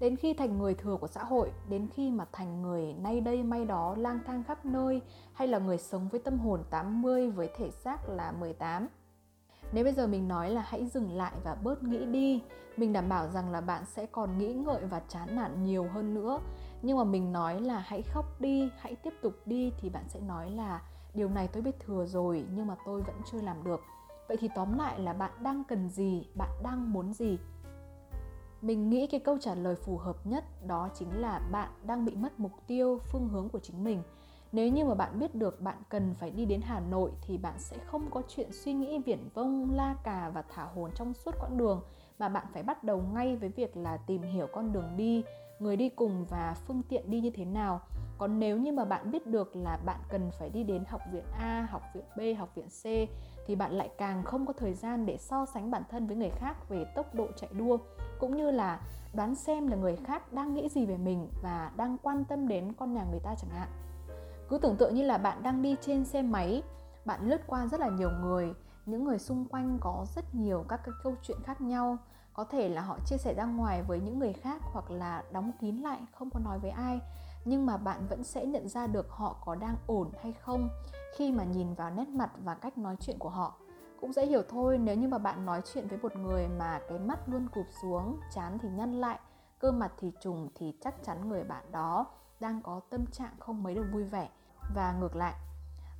Đến 0.00 0.16
khi 0.16 0.34
thành 0.34 0.58
người 0.58 0.74
thừa 0.74 0.96
của 0.96 1.08
xã 1.08 1.24
hội, 1.24 1.50
đến 1.68 1.88
khi 1.94 2.10
mà 2.10 2.26
thành 2.32 2.62
người 2.62 2.94
nay 3.02 3.20
đây 3.20 3.42
may 3.42 3.64
đó 3.64 3.94
lang 3.98 4.18
thang 4.26 4.44
khắp 4.44 4.64
nơi, 4.64 5.02
hay 5.32 5.48
là 5.48 5.58
người 5.58 5.78
sống 5.78 6.08
với 6.08 6.20
tâm 6.20 6.38
hồn 6.38 6.64
80 6.70 7.30
với 7.30 7.50
thể 7.56 7.70
xác 7.70 8.08
là 8.08 8.32
18 8.32 8.88
nếu 9.72 9.84
bây 9.84 9.92
giờ 9.92 10.06
mình 10.06 10.28
nói 10.28 10.50
là 10.50 10.64
hãy 10.66 10.86
dừng 10.86 11.12
lại 11.12 11.32
và 11.44 11.54
bớt 11.54 11.82
nghĩ 11.82 12.04
đi, 12.04 12.42
mình 12.76 12.92
đảm 12.92 13.08
bảo 13.08 13.28
rằng 13.28 13.50
là 13.50 13.60
bạn 13.60 13.84
sẽ 13.86 14.06
còn 14.06 14.38
nghĩ 14.38 14.52
ngợi 14.52 14.84
và 14.84 15.00
chán 15.08 15.36
nản 15.36 15.64
nhiều 15.64 15.88
hơn 15.92 16.14
nữa. 16.14 16.40
Nhưng 16.82 16.98
mà 16.98 17.04
mình 17.04 17.32
nói 17.32 17.60
là 17.60 17.78
hãy 17.78 18.02
khóc 18.02 18.40
đi, 18.40 18.70
hãy 18.78 18.96
tiếp 18.96 19.14
tục 19.22 19.32
đi 19.46 19.72
thì 19.80 19.90
bạn 19.90 20.04
sẽ 20.08 20.20
nói 20.20 20.50
là, 20.50 20.80
điều 21.14 21.28
này 21.28 21.48
tôi 21.48 21.62
biết 21.62 21.80
thừa 21.80 22.06
rồi, 22.06 22.44
nhưng 22.54 22.66
mà 22.66 22.76
tôi 22.86 23.02
vẫn 23.02 23.16
chưa 23.32 23.40
làm 23.40 23.64
được. 23.64 23.80
Vậy 24.28 24.36
thì 24.40 24.48
tóm 24.54 24.78
lại 24.78 25.00
là 25.00 25.12
bạn 25.12 25.30
đang 25.42 25.64
cần 25.68 25.88
gì, 25.88 26.26
bạn 26.34 26.50
đang 26.62 26.92
muốn 26.92 27.12
gì? 27.12 27.38
Mình 28.62 28.90
nghĩ 28.90 29.06
cái 29.06 29.20
câu 29.20 29.38
trả 29.40 29.54
lời 29.54 29.74
phù 29.74 29.98
hợp 29.98 30.26
nhất 30.26 30.44
đó 30.66 30.88
chính 30.94 31.20
là 31.20 31.40
bạn 31.52 31.70
đang 31.86 32.04
bị 32.04 32.14
mất 32.14 32.40
mục 32.40 32.52
tiêu, 32.66 33.00
phương 33.12 33.28
hướng 33.28 33.48
của 33.48 33.58
chính 33.58 33.84
mình 33.84 34.02
nếu 34.56 34.68
như 34.68 34.84
mà 34.84 34.94
bạn 34.94 35.18
biết 35.18 35.34
được 35.34 35.60
bạn 35.60 35.76
cần 35.88 36.14
phải 36.14 36.30
đi 36.30 36.44
đến 36.44 36.60
Hà 36.60 36.80
Nội 36.80 37.10
thì 37.22 37.38
bạn 37.38 37.54
sẽ 37.58 37.76
không 37.86 38.10
có 38.10 38.22
chuyện 38.28 38.52
suy 38.52 38.72
nghĩ 38.72 38.98
viển 38.98 39.28
vông, 39.34 39.70
la 39.74 39.94
cà 40.04 40.30
và 40.34 40.42
thả 40.42 40.64
hồn 40.64 40.90
trong 40.94 41.14
suốt 41.14 41.34
quãng 41.40 41.56
đường 41.56 41.82
mà 42.18 42.28
bạn 42.28 42.46
phải 42.52 42.62
bắt 42.62 42.84
đầu 42.84 43.02
ngay 43.14 43.36
với 43.36 43.48
việc 43.48 43.76
là 43.76 43.96
tìm 43.96 44.22
hiểu 44.22 44.46
con 44.52 44.72
đường 44.72 44.96
đi, 44.96 45.24
người 45.58 45.76
đi 45.76 45.88
cùng 45.88 46.26
và 46.30 46.54
phương 46.66 46.82
tiện 46.88 47.10
đi 47.10 47.20
như 47.20 47.30
thế 47.30 47.44
nào. 47.44 47.80
Còn 48.18 48.38
nếu 48.38 48.56
như 48.58 48.72
mà 48.72 48.84
bạn 48.84 49.10
biết 49.10 49.26
được 49.26 49.56
là 49.56 49.78
bạn 49.86 50.00
cần 50.08 50.30
phải 50.38 50.50
đi 50.50 50.62
đến 50.62 50.84
học 50.88 51.00
viện 51.12 51.24
A, 51.38 51.68
học 51.70 51.82
viện 51.94 52.04
B, 52.16 52.38
học 52.38 52.54
viện 52.54 52.66
C 52.66 53.10
thì 53.46 53.56
bạn 53.56 53.72
lại 53.72 53.90
càng 53.98 54.22
không 54.24 54.46
có 54.46 54.52
thời 54.52 54.74
gian 54.74 55.06
để 55.06 55.16
so 55.16 55.46
sánh 55.46 55.70
bản 55.70 55.82
thân 55.90 56.06
với 56.06 56.16
người 56.16 56.30
khác 56.30 56.68
về 56.68 56.84
tốc 56.94 57.14
độ 57.14 57.26
chạy 57.36 57.50
đua 57.52 57.78
cũng 58.20 58.36
như 58.36 58.50
là 58.50 58.80
đoán 59.14 59.34
xem 59.34 59.68
là 59.68 59.76
người 59.76 59.96
khác 59.96 60.32
đang 60.32 60.54
nghĩ 60.54 60.68
gì 60.68 60.86
về 60.86 60.96
mình 60.96 61.28
và 61.42 61.72
đang 61.76 61.96
quan 62.02 62.24
tâm 62.24 62.48
đến 62.48 62.72
con 62.72 62.92
nhà 62.92 63.04
người 63.10 63.20
ta 63.20 63.34
chẳng 63.34 63.50
hạn 63.50 63.68
cứ 64.48 64.58
tưởng 64.58 64.76
tượng 64.76 64.94
như 64.94 65.02
là 65.02 65.18
bạn 65.18 65.42
đang 65.42 65.62
đi 65.62 65.76
trên 65.80 66.04
xe 66.04 66.22
máy, 66.22 66.62
bạn 67.04 67.28
lướt 67.28 67.40
qua 67.46 67.66
rất 67.66 67.80
là 67.80 67.88
nhiều 67.88 68.10
người, 68.22 68.54
những 68.86 69.04
người 69.04 69.18
xung 69.18 69.44
quanh 69.44 69.78
có 69.80 70.06
rất 70.16 70.34
nhiều 70.34 70.64
các 70.68 70.80
cái 70.84 70.94
câu 71.02 71.14
chuyện 71.22 71.38
khác 71.44 71.60
nhau. 71.60 71.98
Có 72.32 72.44
thể 72.44 72.68
là 72.68 72.82
họ 72.82 72.98
chia 73.06 73.16
sẻ 73.16 73.34
ra 73.34 73.44
ngoài 73.44 73.82
với 73.82 74.00
những 74.00 74.18
người 74.18 74.32
khác 74.32 74.62
hoặc 74.72 74.90
là 74.90 75.24
đóng 75.32 75.52
kín 75.60 75.76
lại, 75.76 75.98
không 76.12 76.30
có 76.30 76.40
nói 76.40 76.58
với 76.58 76.70
ai. 76.70 77.00
Nhưng 77.44 77.66
mà 77.66 77.76
bạn 77.76 78.06
vẫn 78.08 78.24
sẽ 78.24 78.46
nhận 78.46 78.68
ra 78.68 78.86
được 78.86 79.10
họ 79.10 79.36
có 79.44 79.54
đang 79.54 79.76
ổn 79.86 80.10
hay 80.22 80.32
không 80.32 80.68
khi 81.16 81.32
mà 81.32 81.44
nhìn 81.44 81.74
vào 81.74 81.90
nét 81.90 82.08
mặt 82.08 82.30
và 82.44 82.54
cách 82.54 82.78
nói 82.78 82.96
chuyện 83.00 83.18
của 83.18 83.28
họ. 83.28 83.54
Cũng 84.00 84.12
dễ 84.12 84.26
hiểu 84.26 84.42
thôi, 84.48 84.78
nếu 84.78 84.96
như 84.96 85.08
mà 85.08 85.18
bạn 85.18 85.46
nói 85.46 85.62
chuyện 85.72 85.88
với 85.88 85.98
một 85.98 86.16
người 86.16 86.48
mà 86.58 86.80
cái 86.88 86.98
mắt 86.98 87.18
luôn 87.28 87.48
cụp 87.54 87.66
xuống, 87.82 88.20
chán 88.34 88.58
thì 88.62 88.68
nhăn 88.68 89.00
lại, 89.00 89.18
cơ 89.58 89.72
mặt 89.72 89.92
thì 89.98 90.12
trùng 90.20 90.48
thì 90.54 90.74
chắc 90.80 91.04
chắn 91.04 91.28
người 91.28 91.44
bạn 91.44 91.72
đó 91.72 92.06
đang 92.40 92.62
có 92.62 92.80
tâm 92.90 93.06
trạng 93.06 93.32
không 93.38 93.62
mấy 93.62 93.74
được 93.74 93.86
vui 93.92 94.04
vẻ. 94.04 94.28
Và 94.74 94.92
ngược 95.00 95.16
lại, 95.16 95.34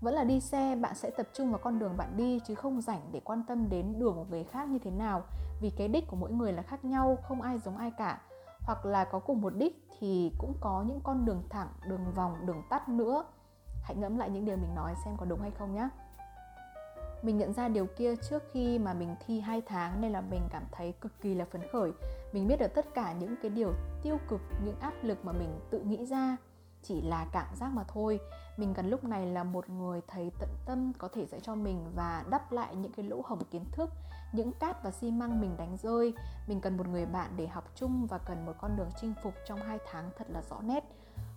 vẫn 0.01 0.15
là 0.15 0.25
đi 0.25 0.41
xe, 0.41 0.77
bạn 0.77 0.95
sẽ 0.95 1.11
tập 1.11 1.29
trung 1.33 1.51
vào 1.51 1.61
con 1.63 1.79
đường 1.79 1.97
bạn 1.97 2.17
đi, 2.17 2.41
chứ 2.47 2.55
không 2.55 2.81
rảnh 2.81 3.01
để 3.13 3.21
quan 3.21 3.43
tâm 3.49 3.69
đến 3.69 3.99
đường 3.99 4.15
của 4.15 4.25
người 4.31 4.45
khác 4.45 4.69
như 4.69 4.79
thế 4.79 4.91
nào. 4.91 5.23
Vì 5.61 5.71
cái 5.71 5.89
đích 5.89 6.07
của 6.09 6.17
mỗi 6.17 6.33
người 6.33 6.53
là 6.53 6.63
khác 6.63 6.85
nhau, 6.85 7.19
không 7.23 7.43
ai 7.43 7.59
giống 7.59 7.77
ai 7.77 7.91
cả. 7.91 8.21
Hoặc 8.61 8.87
là 8.87 9.05
có 9.05 9.19
cùng 9.19 9.41
một 9.41 9.53
đích 9.57 9.89
thì 9.99 10.33
cũng 10.39 10.55
có 10.61 10.85
những 10.87 11.01
con 11.05 11.25
đường 11.25 11.43
thẳng, 11.51 11.69
đường 11.89 12.13
vòng, 12.15 12.47
đường 12.47 12.63
tắt 12.71 12.89
nữa. 12.89 13.25
Hãy 13.83 13.97
ngẫm 13.97 14.19
lại 14.19 14.31
những 14.31 14.45
điều 14.45 14.57
mình 14.57 14.75
nói 14.75 14.95
xem 15.05 15.17
có 15.17 15.27
đúng 15.27 15.41
hay 15.41 15.51
không 15.51 15.75
nhé 15.75 15.89
mình 17.27 17.37
nhận 17.37 17.53
ra 17.53 17.69
điều 17.69 17.87
kia 17.87 18.17
trước 18.17 18.43
khi 18.53 18.79
mà 18.79 18.95
mình 18.95 19.15
thi 19.27 19.41
2 19.41 19.63
tháng 19.67 20.01
nên 20.01 20.13
là 20.13 20.21
mình 20.21 20.43
cảm 20.51 20.63
thấy 20.73 20.93
cực 21.01 21.13
kỳ 21.21 21.35
là 21.35 21.45
phấn 21.45 21.61
khởi. 21.73 21.93
Mình 22.33 22.49
biết 22.49 22.57
được 22.57 22.75
tất 22.75 22.95
cả 22.95 23.13
những 23.13 23.35
cái 23.43 23.51
điều 23.51 23.73
tiêu 24.03 24.19
cực, 24.29 24.41
những 24.65 24.81
áp 24.81 24.93
lực 25.03 25.25
mà 25.25 25.33
mình 25.33 25.61
tự 25.71 25.81
nghĩ 25.81 26.07
ra, 26.07 26.37
chỉ 26.83 27.03
là 27.03 27.27
cảm 27.33 27.47
giác 27.57 27.69
mà 27.75 27.85
thôi. 27.89 28.21
Mình 28.57 28.75
cần 28.75 28.91
lúc 28.91 29.05
này 29.05 29.27
là 29.27 29.45
một 29.45 29.71
người 29.71 30.01
thầy 30.07 30.31
tận 30.41 30.49
tâm 30.67 30.93
có 30.99 31.09
thể 31.09 31.27
dạy 31.27 31.41
cho 31.41 31.55
mình 31.55 31.87
và 31.95 32.25
đắp 32.31 32.53
lại 32.53 32.77
những 32.77 32.93
cái 32.93 33.07
lỗ 33.07 33.23
hổng 33.25 33.45
kiến 33.51 33.65
thức, 33.73 33.91
những 34.33 34.53
cát 34.53 34.83
và 34.83 34.91
xi 34.91 35.11
măng 35.11 35.41
mình 35.41 35.57
đánh 35.57 35.77
rơi. 35.83 36.13
Mình 36.49 36.61
cần 36.61 36.77
một 36.77 36.89
người 36.89 37.07
bạn 37.07 37.31
để 37.37 37.47
học 37.47 37.71
chung 37.75 38.07
và 38.07 38.19
cần 38.19 38.47
một 38.47 38.53
con 38.61 38.77
đường 38.77 38.91
chinh 39.01 39.15
phục 39.23 39.35
trong 39.47 39.59
hai 39.59 39.79
tháng 39.91 40.11
thật 40.19 40.27
là 40.31 40.43
rõ 40.51 40.57
nét. 40.63 40.85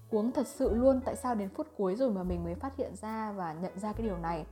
Cuống 0.10 0.32
thật 0.32 0.48
sự 0.48 0.76
luôn, 0.76 1.02
tại 1.06 1.16
sao 1.16 1.36
đến 1.36 1.50
phút 1.50 1.68
cuối 1.78 1.96
rồi 1.96 2.12
mà 2.12 2.24
mình 2.24 2.44
mới 2.44 2.56
phát 2.56 2.78
hiện 2.78 2.96
ra 2.96 3.32
và 3.32 3.54
nhận 3.54 3.80
ra 3.80 3.94
cái 3.94 4.08
điều 4.08 4.18
này? 4.18 4.46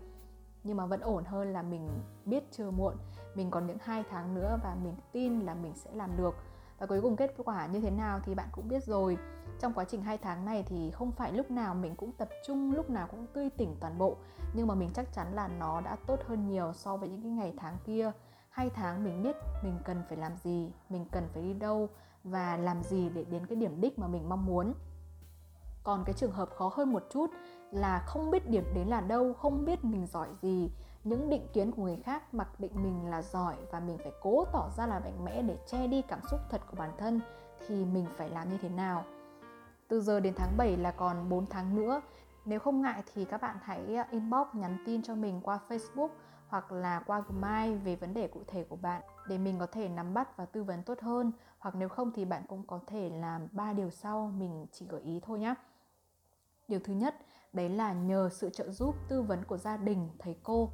Nhưng 0.67 0.77
mà 0.77 0.85
vẫn 0.85 1.01
ổn 1.01 1.23
hơn 1.23 1.53
là 1.53 1.61
mình 1.61 1.89
biết 2.25 2.43
chưa 2.51 2.71
muộn. 2.71 2.95
Mình 3.35 3.51
còn 3.51 3.67
những 3.67 3.77
hai 3.81 4.03
tháng 4.09 4.35
nữa 4.35 4.59
và 4.63 4.75
mình 4.83 4.95
tin 5.11 5.39
là 5.39 5.53
mình 5.53 5.73
sẽ 5.75 5.89
làm 5.93 6.17
được. 6.17 6.35
Và 6.79 6.85
cuối 6.85 7.01
cùng 7.01 7.15
kết 7.15 7.33
quả 7.45 7.67
như 7.67 7.79
thế 7.79 7.91
nào 7.91 8.19
thì 8.23 8.35
bạn 8.35 8.47
cũng 8.51 8.67
biết 8.67 8.83
rồi. 8.83 9.17
Trong 9.59 9.73
quá 9.73 9.85
trình 9.85 10.01
hai 10.01 10.17
tháng 10.17 10.45
này 10.45 10.63
thì 10.63 10.91
không 10.91 11.11
phải 11.11 11.33
lúc 11.33 11.51
nào 11.51 11.75
mình 11.75 11.95
cũng 11.95 12.11
tập 12.11 12.29
trung, 12.45 12.73
lúc 12.73 12.89
nào 12.89 13.07
cũng 13.11 13.25
tươi 13.33 13.49
tỉnh 13.49 13.75
toàn 13.79 13.97
bộ. 13.97 14.15
Nhưng 14.53 14.67
mà 14.67 14.75
mình 14.75 14.89
chắc 14.93 15.13
chắn 15.13 15.33
là 15.33 15.47
nó 15.47 15.81
đã 15.81 15.97
tốt 16.07 16.19
hơn 16.27 16.47
nhiều 16.47 16.73
so 16.73 16.97
với 16.97 17.09
những 17.09 17.21
cái 17.21 17.31
ngày 17.31 17.53
tháng 17.57 17.77
kia. 17.85 18.11
Hai 18.49 18.69
tháng 18.69 19.03
mình 19.03 19.23
biết 19.23 19.35
mình 19.63 19.79
cần 19.85 20.01
phải 20.09 20.17
làm 20.17 20.37
gì, 20.37 20.71
mình 20.89 21.05
cần 21.11 21.23
phải 21.33 21.43
đi 21.43 21.53
đâu 21.53 21.89
và 22.23 22.57
làm 22.57 22.83
gì 22.83 23.09
để 23.09 23.23
đến 23.23 23.45
cái 23.45 23.55
điểm 23.55 23.81
đích 23.81 23.99
mà 23.99 24.07
mình 24.07 24.29
mong 24.29 24.45
muốn. 24.45 24.73
Còn 25.83 26.03
cái 26.05 26.13
trường 26.13 26.31
hợp 26.31 26.49
khó 26.55 26.71
hơn 26.73 26.93
một 26.93 27.03
chút 27.09 27.29
là 27.71 27.99
không 27.99 28.31
biết 28.31 28.49
điểm 28.49 28.63
đến 28.73 28.87
là 28.87 29.01
đâu 29.01 29.33
không 29.33 29.65
biết 29.65 29.85
mình 29.85 30.07
giỏi 30.07 30.27
gì. 30.41 30.71
Những 31.03 31.29
định 31.29 31.47
kiến 31.53 31.71
của 31.71 31.83
người 31.83 31.97
khác 32.03 32.33
mặc 32.33 32.59
định 32.59 32.71
mình 32.75 33.09
là 33.09 33.21
giỏi 33.21 33.55
và 33.71 33.79
mình 33.79 33.97
phải 33.97 34.11
cố 34.21 34.45
tỏ 34.53 34.69
ra 34.77 34.87
là 34.87 34.99
mạnh 34.99 35.25
mẽ 35.25 35.41
để 35.41 35.57
che 35.67 35.87
đi 35.87 36.01
cảm 36.01 36.19
xúc 36.31 36.39
thật 36.49 36.61
của 36.71 36.77
bản 36.77 36.91
thân 36.97 37.21
thì 37.67 37.85
mình 37.85 38.05
phải 38.17 38.29
làm 38.29 38.49
như 38.49 38.57
thế 38.61 38.69
nào? 38.69 39.03
Từ 39.87 40.01
giờ 40.01 40.19
đến 40.19 40.33
tháng 40.37 40.57
7 40.57 40.77
là 40.77 40.91
còn 40.91 41.29
4 41.29 41.45
tháng 41.45 41.75
nữa. 41.75 42.01
Nếu 42.45 42.59
không 42.59 42.81
ngại 42.81 43.03
thì 43.13 43.25
các 43.25 43.41
bạn 43.41 43.57
hãy 43.61 43.95
à, 43.95 44.07
inbox 44.11 44.47
nhắn 44.53 44.77
tin 44.85 45.03
cho 45.03 45.15
mình 45.15 45.41
qua 45.43 45.59
Facebook 45.69 46.09
hoặc 46.47 46.71
là 46.71 47.03
qua 47.05 47.23
Gmail 47.29 47.75
về 47.77 47.95
vấn 47.95 48.13
đề 48.13 48.27
cụ 48.27 48.41
thể 48.47 48.63
của 48.63 48.75
bạn 48.75 49.01
để 49.27 49.37
mình 49.37 49.59
có 49.59 49.65
thể 49.65 49.89
nắm 49.89 50.13
bắt 50.13 50.37
và 50.37 50.45
tư 50.45 50.63
vấn 50.63 50.83
tốt 50.83 50.99
hơn. 51.01 51.31
Hoặc 51.59 51.75
nếu 51.75 51.89
không 51.89 52.11
thì 52.11 52.25
bạn 52.25 52.43
cũng 52.47 52.63
có 52.67 52.79
thể 52.87 53.09
làm 53.09 53.47
ba 53.51 53.73
điều 53.73 53.89
sau 53.89 54.31
mình 54.37 54.65
chỉ 54.71 54.85
gợi 54.89 55.01
ý 55.01 55.19
thôi 55.23 55.39
nhé. 55.39 55.53
Điều 56.67 56.79
thứ 56.79 56.93
nhất, 56.93 57.15
đấy 57.57 57.69
là 57.69 57.93
nhờ 57.93 58.29
sự 58.31 58.49
trợ 58.49 58.69
giúp 58.69 58.95
tư 59.07 59.21
vấn 59.21 59.43
của 59.43 59.57
gia 59.57 59.77
đình, 59.77 60.09
thầy 60.19 60.35
cô. 60.43 60.69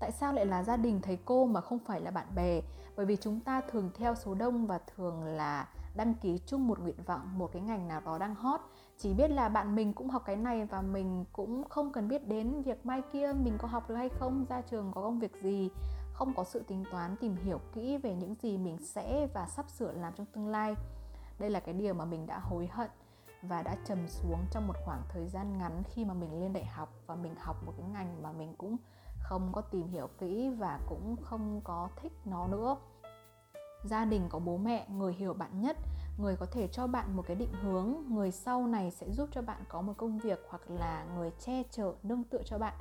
Tại 0.00 0.12
sao 0.12 0.32
lại 0.32 0.46
là 0.46 0.62
gia 0.62 0.76
đình 0.76 1.00
thầy 1.02 1.18
cô 1.24 1.46
mà 1.46 1.60
không 1.60 1.78
phải 1.78 2.00
là 2.00 2.10
bạn 2.10 2.26
bè? 2.34 2.60
Bởi 2.96 3.06
vì 3.06 3.16
chúng 3.16 3.40
ta 3.40 3.60
thường 3.60 3.90
theo 3.94 4.14
số 4.14 4.34
đông 4.34 4.66
và 4.66 4.80
thường 4.96 5.24
là 5.24 5.68
đăng 5.94 6.14
ký 6.14 6.40
chung 6.46 6.68
một 6.68 6.78
nguyện 6.80 7.02
vọng, 7.06 7.38
một 7.38 7.50
cái 7.52 7.62
ngành 7.62 7.88
nào 7.88 8.00
đó 8.00 8.18
đang 8.18 8.34
hot. 8.34 8.60
Chỉ 8.98 9.14
biết 9.14 9.28
là 9.28 9.48
bạn 9.48 9.74
mình 9.74 9.92
cũng 9.92 10.10
học 10.10 10.22
cái 10.26 10.36
này 10.36 10.64
và 10.64 10.82
mình 10.82 11.24
cũng 11.32 11.64
không 11.68 11.92
cần 11.92 12.08
biết 12.08 12.28
đến 12.28 12.62
việc 12.62 12.86
mai 12.86 13.02
kia 13.12 13.32
mình 13.32 13.58
có 13.58 13.68
học 13.68 13.88
được 13.88 13.94
hay 13.94 14.08
không, 14.08 14.46
ra 14.48 14.60
trường 14.60 14.92
có 14.94 15.02
công 15.02 15.18
việc 15.18 15.32
gì, 15.42 15.70
không 16.12 16.34
có 16.36 16.44
sự 16.44 16.62
tính 16.68 16.84
toán 16.92 17.16
tìm 17.16 17.36
hiểu 17.36 17.60
kỹ 17.74 17.98
về 17.98 18.14
những 18.14 18.34
gì 18.42 18.58
mình 18.58 18.76
sẽ 18.84 19.28
và 19.34 19.46
sắp 19.46 19.70
sửa 19.70 19.92
làm 19.92 20.12
trong 20.16 20.26
tương 20.26 20.48
lai. 20.48 20.74
Đây 21.38 21.50
là 21.50 21.60
cái 21.60 21.74
điều 21.74 21.94
mà 21.94 22.04
mình 22.04 22.26
đã 22.26 22.38
hối 22.38 22.68
hận 22.72 22.90
và 23.42 23.62
đã 23.62 23.76
trầm 23.84 24.08
xuống 24.08 24.46
trong 24.50 24.66
một 24.66 24.76
khoảng 24.84 25.02
thời 25.08 25.28
gian 25.28 25.58
ngắn 25.58 25.82
khi 25.84 26.04
mà 26.04 26.14
mình 26.14 26.40
lên 26.40 26.52
đại 26.52 26.64
học 26.64 26.94
và 27.06 27.14
mình 27.14 27.34
học 27.38 27.56
một 27.66 27.72
cái 27.76 27.86
ngành 27.86 28.22
mà 28.22 28.32
mình 28.32 28.54
cũng 28.58 28.76
không 29.22 29.52
có 29.52 29.60
tìm 29.60 29.88
hiểu 29.88 30.08
kỹ 30.18 30.48
và 30.58 30.80
cũng 30.88 31.16
không 31.22 31.60
có 31.64 31.88
thích 31.96 32.12
nó 32.24 32.46
nữa. 32.46 32.76
Gia 33.84 34.04
đình 34.04 34.28
có 34.28 34.38
bố 34.38 34.56
mẹ, 34.56 34.86
người 34.88 35.12
hiểu 35.12 35.34
bạn 35.34 35.60
nhất, 35.60 35.76
người 36.18 36.36
có 36.36 36.46
thể 36.46 36.68
cho 36.68 36.86
bạn 36.86 37.16
một 37.16 37.22
cái 37.26 37.36
định 37.36 37.52
hướng, 37.62 37.94
người 38.08 38.30
sau 38.30 38.66
này 38.66 38.90
sẽ 38.90 39.10
giúp 39.10 39.28
cho 39.32 39.42
bạn 39.42 39.64
có 39.68 39.82
một 39.82 39.92
công 39.96 40.18
việc 40.18 40.46
hoặc 40.48 40.62
là 40.70 41.04
người 41.16 41.30
che 41.30 41.62
chở, 41.70 41.92
nương 42.02 42.24
tựa 42.24 42.42
cho 42.44 42.58
bạn. 42.58 42.74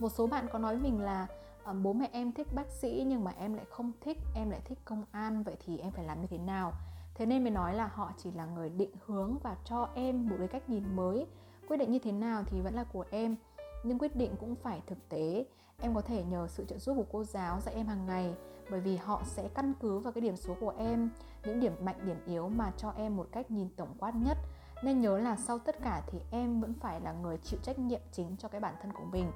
Một 0.00 0.08
số 0.08 0.26
bạn 0.26 0.46
có 0.52 0.58
nói 0.58 0.76
mình 0.76 1.00
là 1.00 1.26
ờ, 1.64 1.72
bố 1.72 1.92
mẹ 1.92 2.08
em 2.12 2.32
thích 2.32 2.46
bác 2.54 2.70
sĩ 2.70 3.04
nhưng 3.06 3.24
mà 3.24 3.32
em 3.38 3.54
lại 3.54 3.64
không 3.70 3.92
thích, 4.00 4.18
em 4.34 4.50
lại 4.50 4.60
thích 4.64 4.78
công 4.84 5.04
an, 5.12 5.42
vậy 5.42 5.56
thì 5.64 5.78
em 5.78 5.90
phải 5.90 6.04
làm 6.04 6.20
như 6.20 6.26
thế 6.26 6.38
nào? 6.38 6.72
Thế 7.14 7.26
nên 7.26 7.42
mới 7.44 7.50
nói 7.50 7.74
là 7.74 7.86
họ 7.86 8.12
chỉ 8.16 8.30
là 8.30 8.46
người 8.46 8.70
định 8.70 8.90
hướng 9.06 9.38
và 9.42 9.56
cho 9.64 9.88
em 9.94 10.28
một 10.28 10.36
cái 10.38 10.48
cách 10.48 10.68
nhìn 10.68 10.96
mới. 10.96 11.26
Quyết 11.68 11.76
định 11.76 11.92
như 11.92 11.98
thế 11.98 12.12
nào 12.12 12.42
thì 12.46 12.60
vẫn 12.60 12.74
là 12.74 12.84
của 12.84 13.04
em, 13.10 13.36
nhưng 13.84 13.98
quyết 13.98 14.16
định 14.16 14.36
cũng 14.40 14.54
phải 14.54 14.82
thực 14.86 15.08
tế. 15.08 15.46
Em 15.80 15.94
có 15.94 16.00
thể 16.00 16.24
nhờ 16.24 16.46
sự 16.48 16.64
trợ 16.64 16.78
giúp 16.78 16.94
của 16.96 17.06
cô 17.12 17.24
giáo 17.24 17.60
dạy 17.60 17.74
em 17.74 17.86
hàng 17.86 18.06
ngày, 18.06 18.34
bởi 18.70 18.80
vì 18.80 18.96
họ 18.96 19.22
sẽ 19.24 19.48
căn 19.54 19.72
cứ 19.80 19.98
vào 19.98 20.12
cái 20.12 20.20
điểm 20.20 20.36
số 20.36 20.56
của 20.60 20.74
em, 20.78 21.10
những 21.44 21.60
điểm 21.60 21.72
mạnh, 21.80 21.96
điểm 22.06 22.16
yếu 22.26 22.48
mà 22.48 22.72
cho 22.76 22.90
em 22.96 23.16
một 23.16 23.28
cách 23.32 23.50
nhìn 23.50 23.68
tổng 23.76 23.94
quát 23.98 24.14
nhất. 24.14 24.38
Nên 24.82 25.00
nhớ 25.00 25.18
là 25.18 25.36
sau 25.36 25.58
tất 25.58 25.82
cả 25.82 26.02
thì 26.06 26.18
em 26.30 26.60
vẫn 26.60 26.74
phải 26.74 27.00
là 27.00 27.12
người 27.12 27.38
chịu 27.38 27.60
trách 27.62 27.78
nhiệm 27.78 28.00
chính 28.12 28.36
cho 28.36 28.48
cái 28.48 28.60
bản 28.60 28.74
thân 28.82 28.92
của 28.92 29.04
mình. 29.04 29.30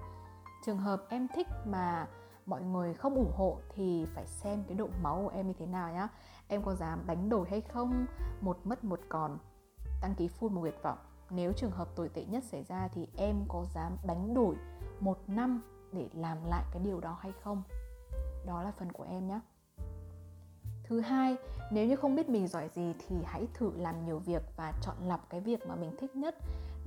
Trường 0.66 0.78
hợp 0.78 1.02
em 1.08 1.28
thích 1.34 1.46
mà 1.66 2.06
mọi 2.48 2.62
người 2.62 2.94
không 2.94 3.14
ủng 3.14 3.32
hộ 3.36 3.58
thì 3.74 4.06
phải 4.14 4.26
xem 4.26 4.64
cái 4.68 4.76
độ 4.76 4.88
máu 5.02 5.20
của 5.22 5.28
em 5.28 5.46
như 5.46 5.52
thế 5.58 5.66
nào 5.66 5.92
nhá. 5.92 6.08
Em 6.48 6.62
có 6.62 6.74
dám 6.74 7.06
đánh 7.06 7.28
đổi 7.28 7.48
hay 7.50 7.60
không? 7.60 8.06
Một 8.40 8.58
mất 8.64 8.84
một 8.84 9.00
còn. 9.08 9.38
Đăng 10.02 10.14
ký 10.14 10.28
full 10.40 10.48
một 10.48 10.60
nguyện 10.60 10.80
vọng. 10.82 10.98
Nếu 11.30 11.52
trường 11.52 11.70
hợp 11.70 11.88
tồi 11.96 12.08
tệ 12.08 12.24
nhất 12.24 12.44
xảy 12.44 12.62
ra 12.62 12.88
thì 12.88 13.08
em 13.16 13.44
có 13.48 13.64
dám 13.74 13.96
đánh 14.06 14.34
đổi 14.34 14.56
một 15.00 15.18
năm 15.26 15.62
để 15.92 16.08
làm 16.12 16.38
lại 16.44 16.64
cái 16.72 16.82
điều 16.82 17.00
đó 17.00 17.18
hay 17.20 17.32
không? 17.42 17.62
Đó 18.46 18.62
là 18.62 18.72
phần 18.78 18.92
của 18.92 19.04
em 19.04 19.28
nhé 19.28 19.40
thứ 20.88 21.00
hai, 21.00 21.36
nếu 21.70 21.86
như 21.86 21.96
không 21.96 22.14
biết 22.14 22.28
mình 22.28 22.48
giỏi 22.48 22.68
gì 22.68 22.94
thì 22.98 23.16
hãy 23.24 23.46
thử 23.54 23.72
làm 23.76 24.04
nhiều 24.06 24.18
việc 24.18 24.42
và 24.56 24.72
chọn 24.82 24.96
lọc 25.08 25.30
cái 25.30 25.40
việc 25.40 25.66
mà 25.66 25.74
mình 25.76 25.96
thích 25.98 26.16
nhất 26.16 26.34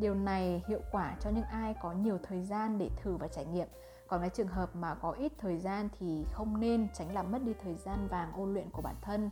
điều 0.01 0.15
này 0.15 0.63
hiệu 0.67 0.79
quả 0.91 1.15
cho 1.20 1.29
những 1.29 1.46
ai 1.46 1.75
có 1.81 1.91
nhiều 1.91 2.17
thời 2.24 2.43
gian 2.43 2.77
để 2.77 2.89
thử 3.03 3.15
và 3.15 3.27
trải 3.27 3.46
nghiệm. 3.46 3.67
Còn 4.08 4.22
cái 4.22 4.29
trường 4.29 4.48
hợp 4.48 4.75
mà 4.75 4.96
có 4.96 5.12
ít 5.12 5.31
thời 5.38 5.58
gian 5.58 5.89
thì 6.00 6.25
không 6.31 6.60
nên 6.60 6.88
tránh 6.93 7.13
làm 7.13 7.31
mất 7.31 7.43
đi 7.43 7.53
thời 7.63 7.75
gian 7.75 8.08
vàng 8.08 8.31
ôn 8.34 8.53
luyện 8.53 8.70
của 8.70 8.81
bản 8.81 8.96
thân. 9.01 9.29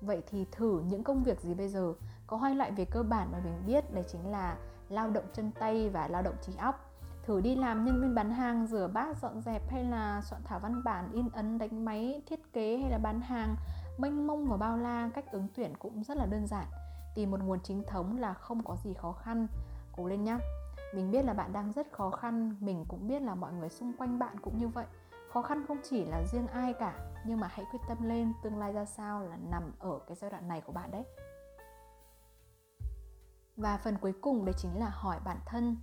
Vậy 0.00 0.22
thì 0.30 0.46
thử 0.52 0.82
những 0.88 1.04
công 1.04 1.22
việc 1.22 1.40
gì 1.40 1.54
bây 1.54 1.68
giờ? 1.68 1.92
Có 2.26 2.36
hai 2.36 2.54
loại 2.54 2.70
về 2.70 2.84
cơ 2.84 3.02
bản 3.02 3.28
mà 3.32 3.38
mình 3.44 3.62
biết, 3.66 3.94
đấy 3.94 4.04
chính 4.08 4.30
là 4.30 4.56
lao 4.88 5.10
động 5.10 5.24
chân 5.32 5.50
tay 5.58 5.88
và 5.88 6.08
lao 6.08 6.22
động 6.22 6.36
trí 6.42 6.56
óc. 6.56 6.90
Thử 7.26 7.40
đi 7.40 7.56
làm 7.56 7.84
nhân 7.84 8.00
viên 8.00 8.14
bán 8.14 8.30
hàng, 8.30 8.66
rửa 8.66 8.88
bát, 8.92 9.16
dọn 9.22 9.40
dẹp 9.40 9.70
hay 9.70 9.84
là 9.84 10.22
soạn 10.22 10.42
thảo 10.44 10.60
văn 10.60 10.84
bản, 10.84 11.12
in 11.12 11.28
ấn, 11.32 11.58
đánh 11.58 11.84
máy, 11.84 12.22
thiết 12.26 12.52
kế 12.52 12.78
hay 12.78 12.90
là 12.90 12.98
bán 12.98 13.20
hàng, 13.20 13.56
mênh 13.98 14.26
mông 14.26 14.48
và 14.48 14.56
bao 14.56 14.76
la, 14.76 15.10
cách 15.14 15.32
ứng 15.32 15.48
tuyển 15.54 15.76
cũng 15.78 16.04
rất 16.04 16.16
là 16.16 16.26
đơn 16.26 16.46
giản. 16.46 16.66
Tìm 17.14 17.30
một 17.30 17.40
nguồn 17.40 17.60
chính 17.60 17.82
thống 17.88 18.18
là 18.18 18.34
không 18.34 18.62
có 18.64 18.76
gì 18.76 18.94
khó 18.94 19.12
khăn 19.12 19.46
cố 19.96 20.06
lên 20.06 20.24
nhá, 20.24 20.38
mình 20.94 21.10
biết 21.10 21.24
là 21.24 21.32
bạn 21.32 21.52
đang 21.52 21.72
rất 21.72 21.92
khó 21.92 22.10
khăn 22.10 22.56
mình 22.60 22.84
cũng 22.88 23.08
biết 23.08 23.22
là 23.22 23.34
mọi 23.34 23.52
người 23.52 23.68
xung 23.68 23.92
quanh 23.98 24.18
bạn 24.18 24.36
cũng 24.42 24.58
như 24.58 24.68
vậy. 24.68 24.86
Khó 25.32 25.42
khăn 25.42 25.64
không 25.68 25.78
chỉ 25.82 26.04
là 26.04 26.22
riêng 26.32 26.46
ai 26.46 26.72
cả 26.72 26.94
nhưng 27.26 27.40
mà 27.40 27.48
hãy 27.50 27.66
quyết 27.70 27.80
tâm 27.88 28.02
lên 28.02 28.32
tương 28.42 28.58
lai 28.58 28.72
ra 28.72 28.84
sao 28.84 29.22
là 29.22 29.36
nằm 29.50 29.72
ở 29.78 29.98
cái 30.06 30.16
giai 30.16 30.30
đoạn 30.30 30.48
này 30.48 30.60
của 30.60 30.72
bạn 30.72 30.90
đấy. 30.90 31.04
Và 33.56 33.78
phần 33.84 33.98
cuối 33.98 34.12
cùng 34.20 34.44
đấy 34.44 34.54
chính 34.58 34.78
là 34.78 34.88
hỏi 34.88 35.20
bản 35.24 35.38
thân. 35.46 35.76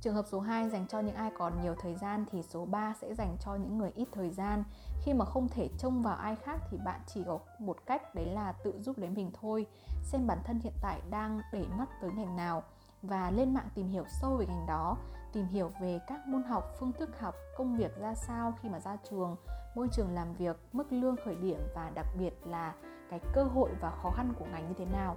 Trường 0.00 0.14
hợp 0.14 0.24
số 0.28 0.40
2 0.40 0.70
dành 0.70 0.86
cho 0.88 1.00
những 1.00 1.14
ai 1.14 1.30
còn 1.38 1.62
nhiều 1.62 1.74
thời 1.80 1.94
gian 1.94 2.24
thì 2.30 2.42
số 2.42 2.64
3 2.64 2.94
sẽ 3.00 3.14
dành 3.14 3.36
cho 3.40 3.54
những 3.54 3.78
người 3.78 3.90
ít 3.94 4.08
thời 4.12 4.30
gian. 4.30 4.64
Khi 5.02 5.14
mà 5.14 5.24
không 5.24 5.48
thể 5.48 5.68
trông 5.78 6.02
vào 6.02 6.16
ai 6.16 6.36
khác 6.36 6.60
thì 6.70 6.78
bạn 6.84 7.00
chỉ 7.06 7.24
có 7.26 7.38
một 7.58 7.76
cách 7.86 8.14
đấy 8.14 8.26
là 8.26 8.52
tự 8.52 8.80
giúp 8.80 8.98
lấy 8.98 9.10
mình 9.10 9.30
thôi. 9.40 9.66
Xem 10.02 10.26
bản 10.26 10.38
thân 10.44 10.58
hiện 10.58 10.72
tại 10.82 11.00
đang 11.10 11.40
để 11.52 11.66
mắt 11.78 11.88
tới 12.00 12.10
ngành 12.12 12.36
nào 12.36 12.62
và 13.08 13.30
lên 13.30 13.54
mạng 13.54 13.68
tìm 13.74 13.88
hiểu 13.88 14.04
sâu 14.20 14.36
về 14.36 14.46
ngành 14.46 14.66
đó, 14.66 14.96
tìm 15.32 15.46
hiểu 15.46 15.70
về 15.80 16.00
các 16.06 16.26
môn 16.26 16.42
học, 16.42 16.64
phương 16.78 16.92
thức 16.92 17.20
học, 17.20 17.34
công 17.56 17.76
việc 17.76 17.98
ra 18.00 18.14
sao 18.14 18.52
khi 18.62 18.68
mà 18.68 18.80
ra 18.80 18.96
trường, 19.10 19.36
môi 19.74 19.88
trường 19.92 20.14
làm 20.14 20.34
việc, 20.34 20.56
mức 20.72 20.92
lương 20.92 21.16
khởi 21.24 21.36
điểm 21.36 21.58
và 21.74 21.90
đặc 21.94 22.06
biệt 22.18 22.34
là 22.44 22.74
cái 23.10 23.20
cơ 23.34 23.44
hội 23.44 23.70
và 23.80 23.90
khó 23.90 24.10
khăn 24.10 24.32
của 24.38 24.44
ngành 24.44 24.68
như 24.68 24.74
thế 24.78 24.84
nào. 24.84 25.16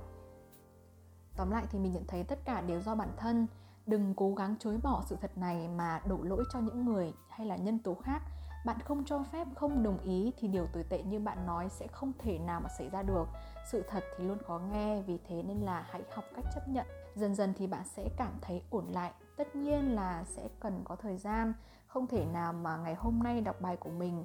Tóm 1.38 1.52
lại 1.52 1.66
thì 1.72 1.80
mình 1.80 1.94
nhận 1.94 2.04
thấy 2.08 2.24
tất 2.24 2.40
cả 2.46 2.62
đều 2.62 2.82
do 2.82 2.96
bản 2.96 3.10
thân. 3.18 3.48
Đừng 3.86 4.14
cố 4.16 4.34
gắng 4.34 4.56
chối 4.60 4.78
bỏ 4.84 5.04
sự 5.06 5.18
thật 5.22 5.38
này 5.38 5.68
mà 5.68 6.02
đổ 6.08 6.18
lỗi 6.22 6.44
cho 6.54 6.60
những 6.60 6.86
người 6.86 7.14
hay 7.30 7.48
là 7.48 7.56
nhân 7.56 7.80
tố 7.80 7.94
khác. 7.94 8.22
Bạn 8.66 8.80
không 8.80 9.06
cho 9.06 9.24
phép 9.24 9.48
không 9.56 9.84
đồng 9.84 10.00
ý 10.04 10.34
thì 10.38 10.48
điều 10.48 10.66
tồi 10.66 10.84
tệ 10.84 11.04
như 11.04 11.20
bạn 11.20 11.46
nói 11.46 11.70
sẽ 11.70 11.88
không 11.88 12.14
thể 12.20 12.40
nào 12.40 12.62
mà 12.62 12.70
xảy 12.78 12.90
ra 12.90 13.04
được. 13.04 13.28
Sự 13.72 13.84
thật 13.90 14.04
thì 14.18 14.24
luôn 14.24 14.38
khó 14.48 14.60
nghe 14.72 15.02
vì 15.02 15.20
thế 15.28 15.44
nên 15.44 15.58
là 15.58 15.86
hãy 15.90 16.02
học 16.12 16.26
cách 16.36 16.46
chấp 16.56 16.68
nhận 16.68 16.86
dần 17.18 17.36
dần 17.36 17.54
thì 17.58 17.68
bạn 17.68 17.84
sẽ 17.96 18.10
cảm 18.18 18.32
thấy 18.42 18.62
ổn 18.70 18.86
lại 18.92 19.12
tất 19.38 19.56
nhiên 19.56 19.96
là 19.96 20.24
sẽ 20.24 20.50
cần 20.60 20.82
có 20.84 20.96
thời 20.96 21.18
gian 21.18 21.54
không 21.88 22.08
thể 22.08 22.26
nào 22.26 22.54
mà 22.54 22.78
ngày 22.78 22.96
hôm 22.96 23.20
nay 23.24 23.42
đọc 23.42 23.62
bài 23.62 23.78
của 23.78 23.90
mình, 23.90 24.24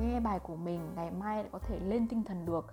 nghe 0.00 0.20
bài 0.20 0.38
của 0.38 0.56
mình, 0.56 0.80
ngày 0.96 1.10
mai 1.10 1.36
lại 1.36 1.48
có 1.52 1.58
thể 1.58 1.80
lên 1.80 2.08
tinh 2.08 2.24
thần 2.24 2.46
được 2.46 2.66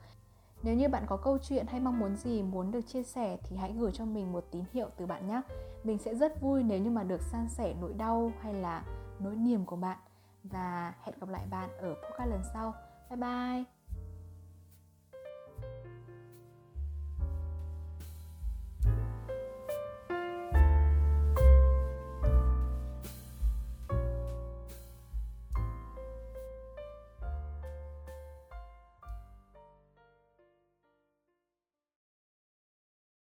nếu 0.63 0.75
như 0.75 0.89
bạn 0.89 1.03
có 1.07 1.17
câu 1.17 1.37
chuyện 1.37 1.65
hay 1.67 1.79
mong 1.79 1.99
muốn 1.99 2.15
gì 2.15 2.43
muốn 2.43 2.71
được 2.71 2.81
chia 2.81 3.03
sẻ 3.03 3.37
thì 3.43 3.55
hãy 3.57 3.73
gửi 3.77 3.91
cho 3.91 4.05
mình 4.05 4.31
một 4.31 4.45
tín 4.51 4.63
hiệu 4.73 4.89
từ 4.97 5.05
bạn 5.05 5.27
nhé. 5.27 5.41
Mình 5.83 5.97
sẽ 5.97 6.15
rất 6.15 6.41
vui 6.41 6.63
nếu 6.63 6.79
như 6.79 6.89
mà 6.89 7.03
được 7.03 7.21
san 7.21 7.49
sẻ 7.49 7.75
nỗi 7.81 7.93
đau 7.93 8.31
hay 8.41 8.53
là 8.53 8.83
nỗi 9.19 9.35
niềm 9.35 9.65
của 9.65 9.75
bạn. 9.75 9.97
Và 10.43 10.93
hẹn 11.01 11.15
gặp 11.19 11.29
lại 11.29 11.45
bạn 11.49 11.69
ở 11.77 11.93
podcast 11.93 12.29
lần 12.29 12.41
sau. 12.53 12.73
Bye 13.09 13.17
bye! 13.17 13.76